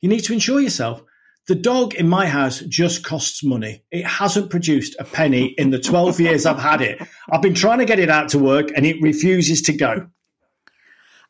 you 0.00 0.08
need 0.08 0.20
to 0.20 0.32
insure 0.32 0.60
yourself. 0.60 1.02
The 1.46 1.54
dog 1.54 1.94
in 1.94 2.08
my 2.08 2.26
house 2.26 2.60
just 2.60 3.04
costs 3.04 3.42
money. 3.42 3.82
It 3.90 4.06
hasn't 4.06 4.50
produced 4.50 4.96
a 4.98 5.04
penny 5.04 5.46
in 5.56 5.70
the 5.70 5.78
12 5.78 6.20
years 6.20 6.46
I've 6.46 6.58
had 6.58 6.82
it. 6.82 7.00
I've 7.30 7.42
been 7.42 7.54
trying 7.54 7.78
to 7.78 7.86
get 7.86 7.98
it 7.98 8.10
out 8.10 8.28
to 8.30 8.38
work 8.38 8.70
and 8.76 8.84
it 8.84 9.00
refuses 9.00 9.62
to 9.62 9.72
go. 9.72 10.08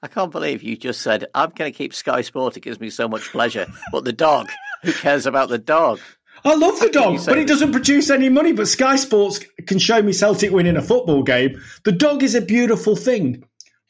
I 0.03 0.09
can't 0.09 0.31
believe 0.31 0.63
you 0.63 0.77
just 0.77 1.01
said, 1.03 1.27
I'm 1.35 1.51
going 1.51 1.73
to 1.73 1.77
keep 1.77 1.95
Sky 1.95 2.23
Sport. 2.23 2.57
It 2.57 2.61
gives 2.61 2.81
me 2.81 2.91
so 2.91 3.09
much 3.09 3.31
pleasure. 3.31 3.67
But 3.91 4.05
the 4.05 4.13
dog, 4.13 4.51
who 4.83 4.93
cares 4.93 5.27
about 5.27 5.49
the 5.49 5.59
dog? 5.59 6.01
I 6.45 6.55
love 6.55 6.79
the 6.79 6.91
dog, 6.91 7.19
but 7.27 7.39
it 7.39 7.49
doesn't 7.49 7.73
produce 7.73 8.11
any 8.11 8.29
money. 8.29 8.53
But 8.53 8.69
Sky 8.69 8.95
Sports 8.95 9.41
can 9.67 9.81
show 9.81 10.01
me 10.01 10.13
Celtic 10.13 10.53
winning 10.53 10.77
a 10.77 10.83
football 10.83 11.25
game. 11.25 11.61
The 11.85 11.91
dog 11.91 12.23
is 12.23 12.37
a 12.37 12.41
beautiful 12.41 12.95
thing 12.95 13.45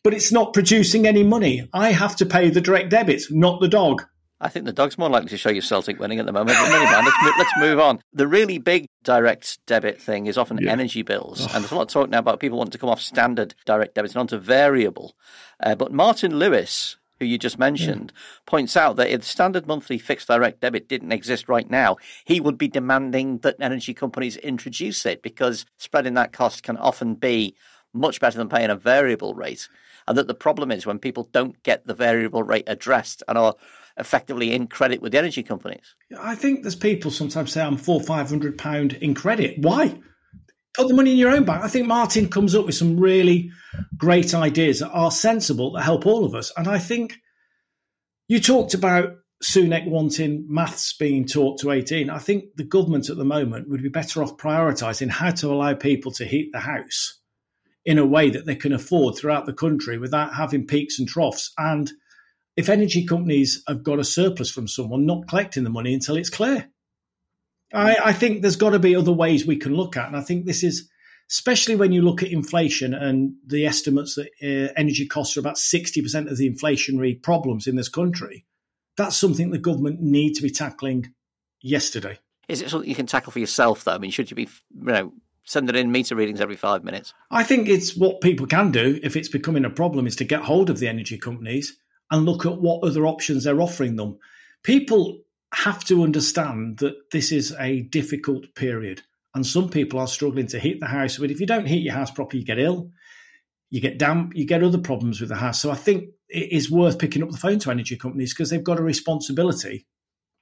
but 0.05 0.15
it's 0.15 0.33
not 0.33 0.55
producing 0.55 1.07
any 1.07 1.23
money. 1.23 1.69
I 1.73 1.93
have 1.93 2.17
to 2.17 2.27
pay 2.27 2.51
the 2.51 2.61
direct 2.61 2.91
debits, 2.91 3.31
not 3.31 3.61
the 3.61 3.69
dog. 3.69 4.05
I 4.41 4.49
think 4.49 4.67
the 4.67 4.73
dog's 4.73 4.97
more 4.97 5.09
likely 5.09 5.31
to 5.31 5.37
show 5.37 5.51
you 5.51 5.61
Celtic 5.61 5.99
winning 5.99 6.21
at 6.21 6.27
the 6.27 6.33
moment. 6.33 6.57
But 6.57 6.71
anyway, 6.71 7.03
let's, 7.05 7.23
move, 7.23 7.35
let's 7.39 7.53
move 7.59 7.81
on. 7.81 8.01
The 8.13 8.29
really 8.29 8.59
big 8.59 8.87
direct 9.03 9.59
debit 9.67 10.01
thing 10.01 10.27
is 10.27 10.39
often 10.39 10.59
yeah. 10.59 10.71
energy 10.71 11.03
bills. 11.03 11.41
And 11.41 11.65
there's 11.65 11.73
a 11.73 11.75
lot 11.75 11.83
of 11.83 11.89
talk 11.89 12.09
now 12.09 12.21
about 12.21 12.39
people 12.39 12.59
wanting 12.59 12.73
to 12.73 12.79
come 12.79 12.89
off 12.89 13.01
standard 13.01 13.55
direct 13.67 13.95
debits 13.97 14.15
and 14.15 14.21
onto 14.21 14.39
variable. 14.39 15.17
Uh, 15.59 15.75
but 15.75 15.93
Martin 15.93 16.39
Lewis, 16.39 16.97
who 17.19 17.25
you 17.25 17.37
just 17.37 17.59
mentioned, 17.59 18.13
yeah. 18.15 18.23
points 18.47 18.77
out 18.77 18.95
that 18.97 19.11
if 19.11 19.23
the 19.23 19.27
standard 19.27 19.67
monthly 19.67 19.99
fixed 19.99 20.29
direct 20.29 20.61
debit 20.61 20.89
didn't 20.89 21.11
exist 21.11 21.49
right 21.49 21.69
now, 21.69 21.97
he 22.25 22.41
would 22.41 22.57
be 22.57 22.69
demanding 22.69 23.39
that 23.39 23.57
energy 23.59 23.93
companies 23.93 24.37
introduce 24.37 25.05
it 25.05 25.21
because 25.21 25.67
spreading 25.79 26.15
that 26.15 26.33
cost 26.33 26.63
can 26.63 26.77
often 26.77 27.17
be 27.17 27.57
much 27.93 28.21
better 28.21 28.39
than 28.39 28.49
paying 28.49 28.71
a 28.71 28.77
variable 28.77 29.35
rate 29.35 29.69
and 30.09 30.17
that 30.17 30.27
the 30.27 30.35
problem 30.35 30.73
is 30.73 30.87
when 30.87 30.99
people 30.99 31.29
don't 31.33 31.63
get 31.63 31.87
the 31.87 31.95
variable 31.95 32.43
rate 32.43 32.65
addressed 32.67 33.23
and 33.29 33.37
are 33.37 33.55
effectively 33.99 34.53
in 34.53 34.67
credit 34.67 35.03
with 35.03 35.13
the 35.13 35.19
energy 35.19 35.43
companies. 35.43 35.95
I 36.19 36.35
think 36.35 36.63
there's 36.63 36.75
people 36.75 37.11
sometimes 37.11 37.53
say 37.53 37.63
I'm 37.63 37.77
four 37.77 38.01
five 38.01 38.29
hundred 38.29 38.57
pound 38.59 38.95
in 38.95 39.15
credit. 39.15 39.59
Why? 39.59 40.01
Put 40.75 40.89
the 40.89 40.95
money 40.95 41.13
in 41.13 41.19
your 41.19 41.31
own 41.31 41.45
bank. 41.45 41.63
I 41.63 41.69
think 41.69 41.87
Martin 41.87 42.29
comes 42.29 42.55
up 42.55 42.65
with 42.65 42.75
some 42.75 42.99
really 42.99 43.51
great 43.97 44.35
ideas 44.35 44.81
that 44.81 44.91
are 44.91 45.11
sensible 45.11 45.73
that 45.73 45.83
help 45.83 46.07
all 46.07 46.25
of 46.25 46.35
us. 46.35 46.53
And 46.57 46.69
I 46.69 46.79
think 46.79 47.17
you 48.29 48.41
talked 48.41 48.75
about 48.75 49.17
Sunak 49.43 49.89
wanting 49.89 50.47
maths 50.49 50.97
being 50.97 51.27
taught 51.27 51.61
to 51.61 51.73
18. 51.73 52.11
I 52.11 52.19
think 52.19 52.45
the 52.57 52.65
government 52.65 53.11
at 53.11 53.17
the 53.17 53.25
moment 53.25 53.69
would 53.69 53.83
be 53.83 53.89
better 53.89 54.23
off 54.23 54.37
prioritising 54.37 55.11
how 55.11 55.31
to 55.33 55.53
allow 55.53 55.75
people 55.75 56.13
to 56.13 56.25
heat 56.25 56.51
the 56.53 56.61
house 56.61 57.18
in 57.89 57.97
a 57.97 58.05
way 58.05 58.29
that 58.29 58.45
they 58.45 58.55
can 58.55 58.75
afford 58.75 59.17
throughout 59.17 59.47
the 59.47 59.53
country 59.55 59.97
without 59.97 60.35
having 60.35 60.67
peaks 60.67 60.99
and 60.99 61.09
troughs. 61.09 61.55
And 61.57 61.91
if 62.55 62.69
energy 62.69 63.07
companies 63.07 63.63
have 63.67 63.83
got 63.83 63.99
a 63.99 64.05
surplus 64.05 64.51
from 64.51 64.69
someone, 64.69 65.07
not 65.07 65.27
collecting 65.27 65.65
the 65.65 65.71
money 65.71 65.95
until 65.95 66.19
it's 66.19 66.29
clear. 66.29 66.69
I, 67.73 67.97
I 68.05 68.13
think 68.13 68.43
there's 68.43 68.57
got 68.57 68.71
to 68.71 68.79
be 68.79 68.95
other 68.95 69.11
ways 69.11 69.47
we 69.47 69.57
can 69.57 69.73
look 69.73 69.97
at. 69.97 70.07
And 70.07 70.19
I 70.19 70.21
think 70.21 70.45
this 70.45 70.63
is, 70.63 70.87
especially 71.31 71.77
when 71.77 71.93
you 71.93 72.03
look 72.03 72.23
at 72.23 72.31
inflation 72.31 72.93
and 72.93 73.37
the 73.47 73.65
estimates 73.65 74.17
that 74.17 74.29
uh, 74.43 74.71
energy 74.77 75.07
costs 75.07 75.39
are 75.39 75.41
about 75.41 75.57
60% 75.57 76.31
of 76.31 76.37
the 76.37 76.51
inflationary 76.51 77.23
problems 77.23 77.67
in 77.67 77.77
this 77.77 77.89
country, 77.89 78.45
that's 78.99 79.17
something 79.17 79.49
the 79.49 79.57
government 79.57 80.03
need 80.03 80.35
to 80.35 80.43
be 80.43 80.51
tackling 80.51 81.15
yesterday. 81.63 82.19
Is 82.49 82.61
it 82.61 82.69
something 82.69 82.89
you 82.89 82.95
can 82.95 83.07
tackle 83.07 83.33
for 83.33 83.39
yourself, 83.39 83.85
though? 83.85 83.95
I 83.95 83.99
mean, 83.99 84.11
should 84.11 84.31
you 84.31 84.35
be, 84.35 84.51
you 84.75 84.93
know, 84.93 85.13
sending 85.49 85.77
in 85.77 85.91
meter 85.91 86.15
readings 86.15 86.41
every 86.41 86.57
five 86.57 86.85
minutes? 86.85 87.15
I 87.31 87.43
think 87.43 87.69
it's 87.69 87.97
what 87.97 88.21
people 88.21 88.47
can 88.47 88.71
do 88.71 89.01
if 89.03 89.17
it's 89.17 89.29
becoming 89.29 89.65
a 89.65 89.71
problem 89.71 90.07
is 90.07 90.17
to 90.17 90.25
get 90.25 90.43
hold 90.43 90.71
of 90.71 90.79
the 90.79 90.89
energy 90.89 91.19
companies 91.19 91.77
and 92.11 92.25
look 92.25 92.47
at 92.47 92.61
what 92.61 92.85
other 92.85 93.07
options 93.07 93.45
they're 93.45 93.61
offering 93.61 93.97
them. 93.97 94.19
People 94.63 95.21
have 95.55 95.85
to 95.85 96.03
understand 96.03 96.79
that 96.79 97.11
this 97.11 97.33
is 97.33 97.55
a 97.59 97.83
difficult 97.83 98.55
period 98.55 99.03
and 99.35 99.47
some 99.47 99.71
people 99.71 99.99
are 99.99 100.07
struggling 100.07 100.47
to 100.49 100.59
heat 100.59 100.81
the 100.81 100.87
house. 100.87 101.17
But 101.17 101.31
if 101.31 101.41
you 101.41 101.47
don't 101.47 101.67
heat 101.67 101.83
your 101.83 101.95
house 101.95 102.11
properly, 102.11 102.41
you 102.41 102.47
get 102.47 102.59
ill, 102.59 102.91
you 103.71 103.81
get 103.81 103.99
damp, 103.99 104.33
you 104.35 104.47
get 104.47 104.63
other 104.63 104.79
problems 104.79 105.21
with 105.21 105.31
the 105.31 105.37
house. 105.37 105.61
So 105.61 105.71
I 105.71 105.77
think 105.77 106.11
it 106.29 106.53
is 106.53 106.71
worth 106.71 106.99
picking 106.99 107.23
up 107.23 107.31
the 107.31 107.39
phone 107.39 107.59
to 107.61 107.71
energy 107.71 107.97
companies 107.97 108.35
because 108.35 108.51
they've 108.51 108.63
got 108.63 108.79
a 108.79 108.83
responsibility 108.83 109.87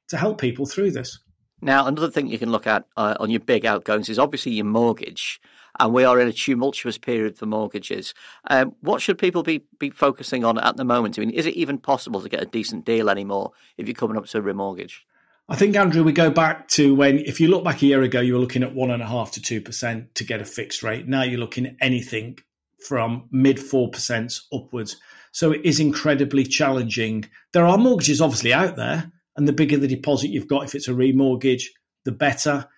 to 0.08 0.16
help 0.16 0.40
people 0.40 0.66
through 0.66 0.92
this. 0.92 1.18
Now, 1.60 1.86
another 1.86 2.10
thing 2.10 2.26
you 2.26 2.38
can 2.38 2.52
look 2.52 2.66
at 2.66 2.84
uh, 2.96 3.16
on 3.18 3.30
your 3.30 3.40
big 3.40 3.64
outgoings 3.64 4.08
is 4.08 4.18
obviously 4.18 4.52
your 4.52 4.66
mortgage, 4.66 5.40
and 5.80 5.92
we 5.92 6.04
are 6.04 6.20
in 6.20 6.28
a 6.28 6.32
tumultuous 6.32 6.98
period 6.98 7.38
for 7.38 7.46
mortgages. 7.46 8.12
Um, 8.50 8.74
what 8.80 9.00
should 9.00 9.18
people 9.18 9.42
be, 9.42 9.64
be 9.78 9.90
focusing 9.90 10.44
on 10.44 10.58
at 10.58 10.76
the 10.76 10.84
moment? 10.84 11.18
I 11.18 11.20
mean, 11.20 11.30
is 11.30 11.46
it 11.46 11.54
even 11.54 11.78
possible 11.78 12.20
to 12.20 12.28
get 12.28 12.42
a 12.42 12.46
decent 12.46 12.84
deal 12.84 13.08
anymore 13.08 13.52
if 13.78 13.86
you're 13.88 13.94
coming 13.94 14.16
up 14.16 14.26
to 14.26 14.38
a 14.38 14.42
remortgage? 14.42 15.00
I 15.48 15.56
think, 15.56 15.76
Andrew, 15.76 16.02
we 16.02 16.12
go 16.12 16.28
back 16.28 16.68
to 16.70 16.94
when, 16.94 17.18
if 17.20 17.40
you 17.40 17.48
look 17.48 17.64
back 17.64 17.80
a 17.80 17.86
year 17.86 18.02
ago, 18.02 18.20
you 18.20 18.34
were 18.34 18.40
looking 18.40 18.64
at 18.64 18.74
one 18.74 18.90
and 18.90 19.02
a 19.02 19.06
half 19.06 19.32
to 19.32 19.40
two 19.40 19.60
percent 19.60 20.14
to 20.16 20.24
get 20.24 20.40
a 20.40 20.44
fixed 20.44 20.82
rate. 20.82 21.06
Now 21.06 21.22
you're 21.22 21.40
looking 21.40 21.66
at 21.66 21.76
anything 21.80 22.38
from 22.86 23.28
mid 23.30 23.58
four 23.58 23.90
percent 23.90 24.40
upwards. 24.52 24.96
So 25.32 25.52
it 25.52 25.60
is 25.64 25.80
incredibly 25.80 26.44
challenging. 26.44 27.26
There 27.52 27.66
are 27.66 27.78
mortgages 27.78 28.20
obviously 28.20 28.52
out 28.52 28.76
there 28.76 29.12
and 29.36 29.46
the 29.46 29.52
bigger 29.52 29.76
the 29.76 29.88
deposit 29.88 30.30
you've 30.30 30.48
got, 30.48 30.64
if 30.64 30.74
it's 30.74 30.88
a 30.88 30.92
remortgage, 30.92 31.64
the 32.04 32.12
better. 32.12 32.68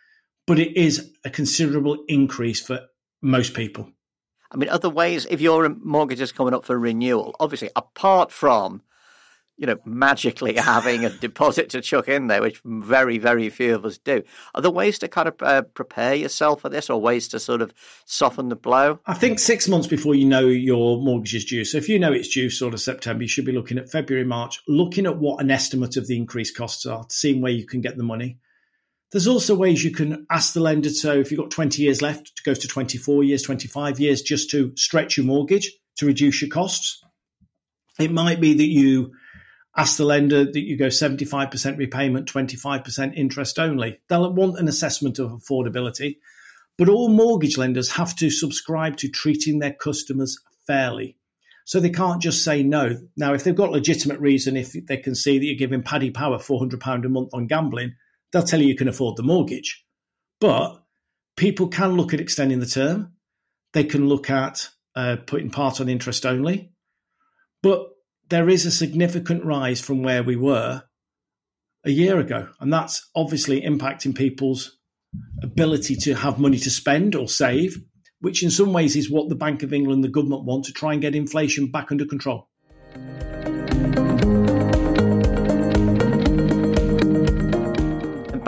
But 0.47 0.59
it 0.59 0.77
is 0.77 1.13
a 1.25 1.31
considerable 1.31 2.05
increase 2.09 2.61
for 2.61 2.81
most 3.23 3.55
people. 3.55 3.93
I 4.51 4.57
mean, 4.57 4.71
other 4.71 4.89
ways, 4.89 5.27
if 5.29 5.41
your 5.41 5.69
mortgage 5.69 6.21
is 6.21 6.33
coming 6.33 6.55
up 6.55 6.65
for 6.65 6.79
renewal, 6.79 7.37
obviously, 7.39 7.71
apart 7.77 8.33
from 8.33 8.83
you 9.59 9.67
know, 9.67 9.77
magically 9.85 10.55
having 10.57 11.05
a 11.05 11.11
deposit 11.11 11.69
to 11.71 11.83
chuck 11.83 12.09
in 12.09 12.29
there, 12.29 12.41
which 12.41 12.61
very, 12.65 13.19
very 13.19 13.51
few 13.51 13.75
of 13.75 13.85
us 13.85 13.99
do. 13.99 14.23
Are 14.55 14.63
there 14.63 14.71
ways 14.71 14.99
to 15.01 15.09
kind 15.09 15.29
of 15.29 15.35
uh, 15.43 15.63
prepare 15.63 16.15
yourself 16.15 16.63
for 16.63 16.69
this 16.69 16.89
or 16.89 17.01
ways 17.01 17.29
to 17.29 17.41
sort 17.41 17.61
of 17.61 17.75
soften 18.07 18.49
the 18.49 18.57
blow? 18.57 19.01
I 19.05 19.15
think 19.15 19.39
six 19.39 19.69
months 19.69 19.89
before 19.89 20.15
you 20.15 20.25
know 20.25 20.47
your 20.47 21.03
mortgage 21.03 21.35
is 21.35 21.45
due. 21.45 21.65
So 21.65 21.77
if 21.77 21.89
you 21.89 21.99
know 21.99 22.13
it's 22.13 22.29
due 22.29 22.49
sort 22.49 22.73
of 22.73 22.81
September, 22.81 23.25
you 23.25 23.29
should 23.29 23.45
be 23.45 23.53
looking 23.53 23.79
at 23.79 23.91
February, 23.91 24.25
March, 24.25 24.63
looking 24.67 25.07
at 25.07 25.19
what 25.19 25.43
an 25.43 25.51
estimate 25.51 25.97
of 25.97 26.07
the 26.07 26.17
increased 26.17 26.57
costs 26.57 26.87
are, 26.87 27.05
seeing 27.11 27.43
where 27.43 27.53
you 27.53 27.67
can 27.67 27.81
get 27.81 27.97
the 27.97 28.05
money. 28.05 28.39
There's 29.11 29.27
also 29.27 29.55
ways 29.55 29.83
you 29.83 29.91
can 29.91 30.27
ask 30.31 30.53
the 30.53 30.61
lender. 30.61 30.91
So 30.91 31.15
if 31.15 31.31
you've 31.31 31.41
got 31.41 31.51
20 31.51 31.83
years 31.83 32.03
left, 32.03 32.37
to 32.37 32.43
go 32.45 32.55
to 32.55 32.69
24 32.69 33.25
years, 33.25 33.43
25 33.43 33.99
years, 33.99 34.23
just 34.23 34.51
to 34.51 34.73
stretch 34.77 35.17
your 35.17 35.27
mortgage 35.27 35.73
to 35.97 36.07
reduce 36.07 36.43
your 36.43 36.51
costs. 36.51 37.03
It 37.99 38.13
might 38.13 38.41
be 38.41 38.55
that 38.55 38.69
you 38.69 39.13
ask 39.77 39.97
the 39.97 40.05
lender 40.05 40.45
that 40.45 40.61
you 40.61 40.77
go 40.77 40.87
75% 40.87 41.79
repayment, 41.79 42.33
25% 42.33 43.15
interest 43.15 43.59
only. 43.59 44.01
They'll 44.09 44.33
want 44.33 44.59
an 44.59 44.69
assessment 44.69 45.19
of 45.19 45.31
affordability. 45.31 46.19
But 46.77 46.89
all 46.89 47.09
mortgage 47.09 47.59
lenders 47.59 47.91
have 47.93 48.15
to 48.17 48.31
subscribe 48.31 48.97
to 48.99 49.09
treating 49.09 49.59
their 49.59 49.73
customers 49.73 50.39
fairly. 50.67 51.17
So 51.65 51.81
they 51.81 51.91
can't 51.91 52.23
just 52.23 52.45
say 52.45 52.63
no. 52.63 52.97
Now, 53.17 53.35
if 53.35 53.45
they've 53.45 53.55
got 53.55 53.73
legitimate 53.73 54.21
reason, 54.21 54.57
if 54.57 54.73
they 54.73 54.97
can 54.97 55.15
see 55.15 55.39
that 55.39 55.45
you're 55.45 55.55
giving 55.55 55.83
Paddy 55.83 56.11
Power 56.11 56.39
£400 56.39 57.05
a 57.05 57.09
month 57.09 57.31
on 57.35 57.47
gambling, 57.47 57.95
they'll 58.33 58.43
tell 58.43 58.61
you 58.61 58.69
you 58.69 58.77
can 58.77 58.89
afford 58.89 59.17
the 59.17 59.23
mortgage. 59.23 59.85
But 60.41 60.83
people 61.37 61.69
can 61.69 61.93
look 61.93 62.15
at 62.15 62.21
extending 62.21 62.61
the 62.61 62.67
term. 62.67 63.13
They 63.75 63.85
can 63.85 64.09
look 64.09 64.31
at 64.31 64.71
uh, 64.97 65.17
putting 65.27 65.51
part 65.51 65.81
on 65.81 65.89
interest 65.89 66.25
only. 66.25 66.73
But 67.63 67.89
there 68.29 68.49
is 68.49 68.67
a 68.67 68.71
significant 68.71 69.45
rise 69.45 69.81
from 69.81 70.03
where 70.03 70.23
we 70.23 70.37
were 70.37 70.83
a 71.85 71.91
year 71.91 72.19
ago. 72.19 72.49
And 72.61 72.73
that's 72.73 73.09
obviously 73.15 73.63
impacting 73.63 74.17
people's 74.17 74.79
ability 75.43 75.97
to 75.97 76.15
have 76.15 76.39
money 76.39 76.59
to 76.59 76.71
spend 76.71 77.15
or 77.15 77.29
save, 77.29 77.79
which 78.21 78.43
in 78.43 78.51
some 78.51 78.73
ways 78.73 78.97
is 78.97 79.11
what 79.11 79.29
the 79.29 79.35
Bank 79.35 79.63
of 79.63 79.73
England, 79.73 80.05
the 80.05 80.09
government 80.09 80.45
want 80.45 80.65
to 80.67 80.73
try 80.73 80.93
and 80.93 81.03
get 81.03 81.15
inflation 81.15 81.71
back 81.71 81.91
under 81.91 82.05
control. 82.05 82.49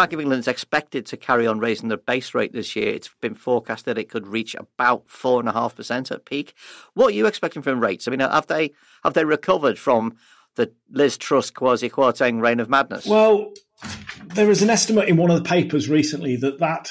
Bank 0.01 0.15
of 0.15 0.21
England 0.21 0.41
is 0.41 0.49
expected 0.49 1.05
to 1.05 1.19
carry 1.19 1.47
on 1.47 1.59
raising 1.59 1.91
the 1.91 1.99
base 1.99 2.33
rate 2.33 2.55
this 2.55 2.75
year. 2.75 2.89
It's 2.89 3.11
been 3.21 3.35
forecast 3.35 3.85
that 3.85 3.99
it 3.99 4.09
could 4.09 4.27
reach 4.27 4.57
about 4.59 5.11
four 5.11 5.41
and 5.41 5.47
a 5.47 5.53
half 5.53 5.77
percent 5.77 6.11
at 6.11 6.25
peak. 6.25 6.55
What 6.95 7.09
are 7.09 7.15
you 7.15 7.27
expecting 7.27 7.61
from 7.61 7.81
rates? 7.81 8.09
I 8.09 8.11
mean, 8.11 8.21
have 8.21 8.47
they 8.47 8.73
have 9.05 9.13
they 9.13 9.27
recovered 9.27 9.79
from 9.79 10.17
the 10.55 10.73
Liz 10.91 11.19
Truss 11.19 11.51
Kwasi 11.51 11.91
Kwarteng 11.91 12.41
reign 12.41 12.61
of 12.61 12.71
madness? 12.71 13.05
Well, 13.05 13.53
there 14.29 14.51
is 14.51 14.63
an 14.63 14.71
estimate 14.71 15.11
in 15.11 15.19
one 15.19 15.31
of 15.31 15.37
the 15.37 15.47
papers 15.47 15.91
recently 15.91 16.35
that 16.37 16.61
that 16.61 16.91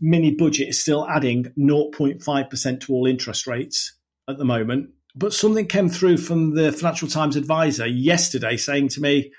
mini 0.00 0.32
budget 0.32 0.68
is 0.68 0.80
still 0.80 1.04
adding 1.08 1.46
0.5% 1.58 2.80
to 2.82 2.92
all 2.92 3.08
interest 3.08 3.48
rates 3.48 3.98
at 4.28 4.38
the 4.38 4.44
moment. 4.44 4.90
But 5.16 5.32
something 5.32 5.66
came 5.66 5.88
through 5.88 6.18
from 6.18 6.54
the 6.54 6.70
Financial 6.70 7.08
Times 7.08 7.34
advisor 7.34 7.88
yesterday 7.88 8.56
saying 8.56 8.90
to 8.90 9.00
me, 9.00 9.32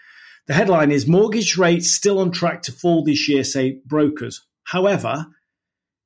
the 0.48 0.54
headline 0.54 0.92
is 0.92 1.08
Mortgage 1.08 1.58
Rates 1.58 1.92
Still 1.92 2.20
on 2.20 2.32
Track 2.32 2.64
to 2.64 2.72
Fall 2.72 3.04
This 3.04 3.28
Year, 3.28 3.44
say 3.44 3.80
brokers. 3.86 4.46
However, 4.64 5.28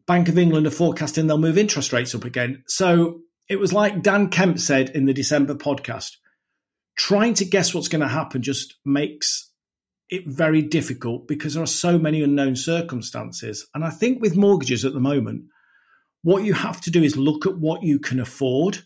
Bank 0.08 0.30
of 0.30 0.38
England 0.38 0.68
are 0.68 0.72
forecasting 0.72 1.28
they'll 1.28 1.38
move 1.38 1.58
interest 1.58 1.94
rates 1.94 2.16
up 2.16 2.26
again. 2.26 2.64
So 2.68 3.22
it 3.48 3.60
was 3.60 3.72
like 3.72 4.02
Dan 4.02 4.30
Kemp 4.30 4.60
said 4.60 4.90
in 4.90 5.06
the 5.06 5.14
December 5.14 5.56
podcast 5.56 6.18
trying 6.98 7.34
to 7.36 7.46
guess 7.46 7.74
what's 7.74 7.88
going 7.88 8.02
to 8.02 8.08
happen 8.08 8.42
just 8.42 8.76
makes 8.86 9.50
it 10.10 10.28
very 10.28 10.62
difficult 10.62 11.28
because 11.28 11.54
there 11.54 11.64
are 11.64 11.68
so 11.68 11.98
many 11.98 12.22
unknown 12.22 12.56
circumstances. 12.56 13.68
And 13.74 13.84
I 13.84 13.90
think 13.90 14.22
with 14.22 14.36
mortgages 14.36 14.84
at 14.84 14.94
the 14.94 15.00
moment, 15.00 15.46
what 16.24 16.44
you 16.44 16.54
have 16.54 16.82
to 16.82 16.92
do 16.92 17.02
is 17.02 17.16
look 17.16 17.46
at 17.46 17.58
what 17.58 17.84
you 17.84 18.00
can 18.00 18.20
afford 18.20 18.80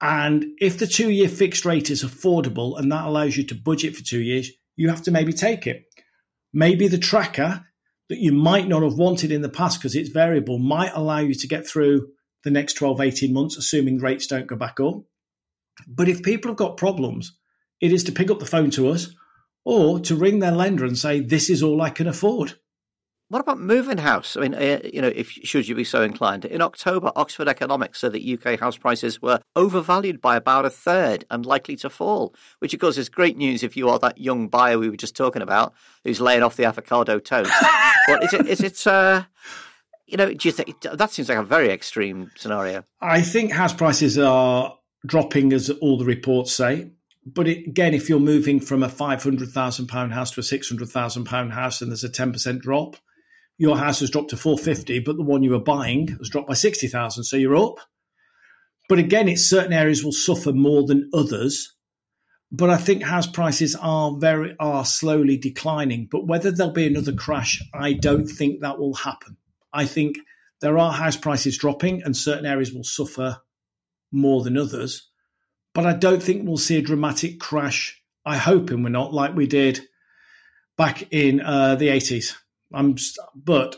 and 0.00 0.44
if 0.58 0.78
the 0.78 0.86
two 0.86 1.10
year 1.10 1.28
fixed 1.28 1.64
rate 1.64 1.90
is 1.90 2.04
affordable 2.04 2.78
and 2.78 2.92
that 2.92 3.06
allows 3.06 3.36
you 3.36 3.44
to 3.44 3.54
budget 3.54 3.96
for 3.96 4.04
two 4.04 4.20
years, 4.20 4.50
you 4.76 4.88
have 4.90 5.02
to 5.02 5.10
maybe 5.10 5.32
take 5.32 5.66
it. 5.66 5.84
Maybe 6.52 6.88
the 6.88 6.98
tracker 6.98 7.64
that 8.08 8.18
you 8.18 8.32
might 8.32 8.68
not 8.68 8.82
have 8.82 8.94
wanted 8.98 9.32
in 9.32 9.42
the 9.42 9.48
past 9.48 9.80
because 9.80 9.96
it's 9.96 10.10
variable 10.10 10.58
might 10.58 10.92
allow 10.94 11.18
you 11.18 11.34
to 11.34 11.48
get 11.48 11.66
through 11.66 12.08
the 12.44 12.50
next 12.50 12.74
12, 12.74 13.00
18 13.00 13.32
months, 13.32 13.56
assuming 13.56 13.98
rates 13.98 14.26
don't 14.26 14.46
go 14.46 14.54
back 14.54 14.78
up. 14.80 15.02
But 15.88 16.08
if 16.08 16.22
people 16.22 16.50
have 16.50 16.58
got 16.58 16.76
problems, 16.76 17.36
it 17.80 17.92
is 17.92 18.04
to 18.04 18.12
pick 18.12 18.30
up 18.30 18.38
the 18.38 18.46
phone 18.46 18.70
to 18.72 18.88
us 18.88 19.08
or 19.64 19.98
to 20.00 20.14
ring 20.14 20.38
their 20.38 20.52
lender 20.52 20.84
and 20.84 20.96
say, 20.96 21.20
This 21.20 21.50
is 21.50 21.62
all 21.62 21.82
I 21.82 21.90
can 21.90 22.06
afford. 22.06 22.54
What 23.28 23.40
about 23.40 23.58
moving 23.58 23.98
house? 23.98 24.36
I 24.36 24.40
mean, 24.40 24.54
uh, 24.54 24.78
you 24.84 25.02
know, 25.02 25.10
if 25.12 25.30
should 25.30 25.66
you 25.66 25.74
be 25.74 25.82
so 25.82 26.02
inclined, 26.02 26.44
in 26.44 26.62
October, 26.62 27.10
Oxford 27.16 27.48
Economics 27.48 27.98
said 27.98 28.12
that 28.12 28.22
UK 28.24 28.60
house 28.60 28.76
prices 28.76 29.20
were 29.20 29.40
overvalued 29.56 30.20
by 30.20 30.36
about 30.36 30.64
a 30.64 30.70
third 30.70 31.24
and 31.28 31.44
likely 31.44 31.74
to 31.76 31.90
fall, 31.90 32.34
which 32.60 32.72
of 32.72 32.78
course 32.78 32.96
is 32.96 33.08
great 33.08 33.36
news 33.36 33.64
if 33.64 33.76
you 33.76 33.88
are 33.88 33.98
that 33.98 34.18
young 34.18 34.46
buyer 34.46 34.78
we 34.78 34.88
were 34.88 34.96
just 34.96 35.16
talking 35.16 35.42
about 35.42 35.74
who's 36.04 36.20
laying 36.20 36.44
off 36.44 36.56
the 36.56 36.64
avocado 36.64 37.18
toast. 37.18 37.52
but 38.06 38.22
is 38.22 38.32
it? 38.32 38.46
Is 38.46 38.60
it? 38.60 38.86
Uh, 38.86 39.24
you 40.06 40.16
know, 40.16 40.32
do 40.32 40.46
you 40.46 40.52
think 40.52 40.80
that 40.82 41.10
seems 41.10 41.28
like 41.28 41.38
a 41.38 41.42
very 41.42 41.70
extreme 41.70 42.30
scenario? 42.36 42.84
I 43.00 43.22
think 43.22 43.50
house 43.50 43.74
prices 43.74 44.18
are 44.18 44.78
dropping, 45.04 45.52
as 45.52 45.68
all 45.68 45.98
the 45.98 46.04
reports 46.04 46.52
say. 46.52 46.92
But 47.26 47.48
it, 47.48 47.66
again, 47.66 47.92
if 47.92 48.08
you're 48.08 48.20
moving 48.20 48.60
from 48.60 48.84
a 48.84 48.88
five 48.88 49.20
hundred 49.20 49.48
thousand 49.48 49.88
pound 49.88 50.12
house 50.12 50.30
to 50.32 50.40
a 50.40 50.44
six 50.44 50.68
hundred 50.68 50.90
thousand 50.90 51.24
pound 51.24 51.52
house, 51.52 51.82
and 51.82 51.90
there's 51.90 52.04
a 52.04 52.08
ten 52.08 52.32
percent 52.32 52.62
drop, 52.62 52.96
your 53.58 53.76
house 53.76 54.00
has 54.00 54.10
dropped 54.10 54.30
to 54.30 54.36
450, 54.36 55.00
but 55.00 55.16
the 55.16 55.22
one 55.22 55.42
you 55.42 55.50
were 55.50 55.60
buying 55.60 56.08
has 56.08 56.28
dropped 56.28 56.48
by 56.48 56.54
60,000. 56.54 57.24
So 57.24 57.36
you're 57.36 57.56
up. 57.56 57.78
But 58.88 58.98
again, 58.98 59.28
it's 59.28 59.48
certain 59.48 59.72
areas 59.72 60.04
will 60.04 60.12
suffer 60.12 60.52
more 60.52 60.84
than 60.86 61.10
others. 61.12 61.74
But 62.52 62.70
I 62.70 62.76
think 62.76 63.02
house 63.02 63.26
prices 63.26 63.74
are 63.74 64.16
very 64.16 64.54
are 64.60 64.84
slowly 64.84 65.36
declining. 65.36 66.08
But 66.10 66.26
whether 66.26 66.52
there'll 66.52 66.72
be 66.72 66.86
another 66.86 67.12
crash, 67.12 67.60
I 67.74 67.94
don't 67.94 68.26
think 68.26 68.60
that 68.60 68.78
will 68.78 68.94
happen. 68.94 69.36
I 69.72 69.86
think 69.86 70.18
there 70.60 70.78
are 70.78 70.92
house 70.92 71.16
prices 71.16 71.58
dropping 71.58 72.02
and 72.02 72.16
certain 72.16 72.46
areas 72.46 72.72
will 72.72 72.84
suffer 72.84 73.40
more 74.12 74.44
than 74.44 74.56
others. 74.56 75.10
But 75.74 75.86
I 75.86 75.92
don't 75.92 76.22
think 76.22 76.46
we'll 76.46 76.56
see 76.56 76.78
a 76.78 76.82
dramatic 76.82 77.40
crash. 77.40 78.00
I 78.24 78.36
hope 78.36 78.70
and 78.70 78.82
we're 78.84 78.90
not 78.90 79.12
like 79.12 79.34
we 79.34 79.46
did 79.46 79.80
back 80.78 81.12
in 81.12 81.40
uh, 81.40 81.74
the 81.74 81.88
80s. 81.88 82.34
I'm, 82.72 82.96
but 83.34 83.76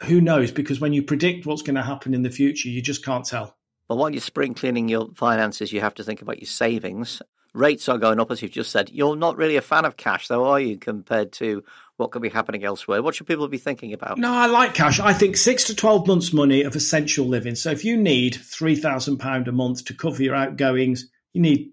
who 0.00 0.20
knows? 0.20 0.50
Because 0.50 0.80
when 0.80 0.92
you 0.92 1.02
predict 1.02 1.46
what's 1.46 1.62
going 1.62 1.76
to 1.76 1.82
happen 1.82 2.14
in 2.14 2.22
the 2.22 2.30
future, 2.30 2.68
you 2.68 2.82
just 2.82 3.04
can't 3.04 3.24
tell. 3.24 3.56
But 3.88 3.96
while 3.96 4.10
you're 4.10 4.20
spring 4.20 4.54
cleaning 4.54 4.88
your 4.88 5.08
finances, 5.14 5.72
you 5.72 5.80
have 5.80 5.94
to 5.94 6.04
think 6.04 6.22
about 6.22 6.40
your 6.40 6.48
savings. 6.48 7.22
Rates 7.54 7.88
are 7.88 7.96
going 7.96 8.20
up, 8.20 8.30
as 8.30 8.42
you've 8.42 8.50
just 8.50 8.70
said. 8.70 8.90
You're 8.90 9.16
not 9.16 9.38
really 9.38 9.56
a 9.56 9.62
fan 9.62 9.86
of 9.86 9.96
cash, 9.96 10.28
though, 10.28 10.44
are 10.44 10.60
you, 10.60 10.76
compared 10.76 11.32
to 11.34 11.64
what 11.96 12.10
could 12.10 12.20
be 12.20 12.28
happening 12.28 12.64
elsewhere? 12.64 13.02
What 13.02 13.14
should 13.14 13.26
people 13.26 13.48
be 13.48 13.56
thinking 13.56 13.94
about? 13.94 14.18
No, 14.18 14.30
I 14.30 14.46
like 14.46 14.74
cash. 14.74 15.00
I 15.00 15.14
think 15.14 15.38
six 15.38 15.64
to 15.64 15.74
12 15.74 16.06
months' 16.06 16.32
money 16.32 16.62
of 16.62 16.76
essential 16.76 17.24
living. 17.26 17.54
So 17.54 17.70
if 17.70 17.84
you 17.84 17.96
need 17.96 18.34
£3,000 18.34 19.48
a 19.48 19.52
month 19.52 19.86
to 19.86 19.94
cover 19.94 20.22
your 20.22 20.34
outgoings, 20.34 21.06
you 21.32 21.40
need 21.40 21.70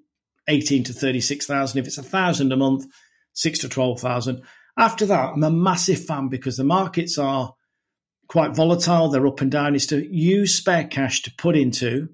18 0.48 0.86
to 0.86 0.93
36,000. 0.93 1.77
If 1.77 1.88
it's 1.88 1.98
a 1.98 2.03
thousand 2.03 2.53
a 2.53 2.58
month, 2.58 2.86
six 3.34 3.60
to 3.60 3.70
12,000. 3.70 4.41
After 4.77 5.06
that, 5.06 5.34
I'm 5.34 5.44
a 5.44 5.51
massive 5.51 6.06
fan 6.06 6.30
because 6.30 6.58
the 6.58 6.63
markets 6.63 7.18
are 7.18 7.53
quite 8.27 8.56
volatile, 8.56 9.10
they're 9.10 9.27
up 9.27 9.42
and 9.42 9.51
down, 9.51 9.75
is 9.75 9.88
to 9.88 10.03
use 10.03 10.56
spare 10.56 10.86
cash 10.86 11.22
to 11.24 11.34
put 11.38 11.56
into 11.56 12.10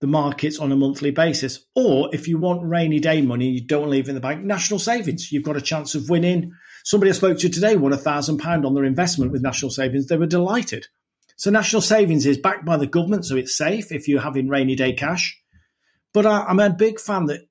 the 0.00 0.06
markets 0.06 0.58
on 0.58 0.72
a 0.72 0.76
monthly 0.76 1.10
basis. 1.10 1.64
Or 1.74 2.12
if 2.12 2.28
you 2.28 2.38
want 2.38 2.68
rainy 2.68 3.00
day 3.00 3.20
money, 3.20 3.48
you 3.48 3.60
don't 3.64 3.90
leave 3.90 4.08
in 4.08 4.14
the 4.14 4.20
bank, 4.20 4.44
national 4.44 4.78
savings. 4.78 5.30
You've 5.30 5.44
got 5.44 5.56
a 5.56 5.60
chance 5.60 5.94
of 5.94 6.08
winning. 6.08 6.52
Somebody 6.84 7.10
I 7.10 7.14
spoke 7.14 7.38
to 7.38 7.48
today 7.48 7.76
won 7.76 7.92
a 7.92 7.96
thousand 7.96 8.38
pound 8.38 8.64
on 8.64 8.74
their 8.74 8.84
investment 8.84 9.32
with 9.32 9.42
national 9.42 9.70
savings. 9.70 10.06
They 10.06 10.16
were 10.16 10.26
delighted. 10.26 10.86
So 11.36 11.50
national 11.50 11.82
savings 11.82 12.26
is 12.26 12.38
backed 12.38 12.64
by 12.64 12.76
the 12.76 12.86
government, 12.86 13.24
so 13.24 13.36
it's 13.36 13.56
safe 13.56 13.92
if 13.92 14.08
you're 14.08 14.20
having 14.20 14.48
rainy 14.48 14.74
day 14.74 14.92
cash. 14.92 15.40
But 16.12 16.26
I, 16.26 16.44
I'm 16.44 16.58
a 16.58 16.70
big 16.70 16.98
fan 16.98 17.26
that 17.26 17.42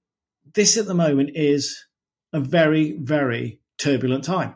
this 0.54 0.78
at 0.78 0.86
the 0.86 0.94
moment 0.94 1.32
is 1.36 1.86
a 2.34 2.40
very, 2.40 2.98
very 3.00 3.60
turbulent 3.78 4.24
time. 4.24 4.56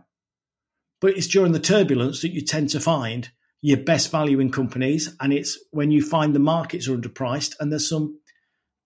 But 1.00 1.18
it's 1.18 1.28
during 1.28 1.52
the 1.52 1.60
turbulence 1.60 2.22
that 2.22 2.32
you 2.34 2.42
tend 2.42 2.70
to 2.72 2.80
find 2.80 3.30
your 3.62 3.78
best 3.78 4.12
value 4.12 4.40
in 4.40 4.52
companies, 4.52 5.16
and 5.20 5.32
it's 5.32 5.58
when 5.72 5.92
you 5.92 6.02
find 6.02 6.34
the 6.34 6.40
markets 6.40 6.88
are 6.88 6.98
underpriced 6.98 7.56
and 7.60 7.72
there's 7.72 7.90
some 7.90 8.20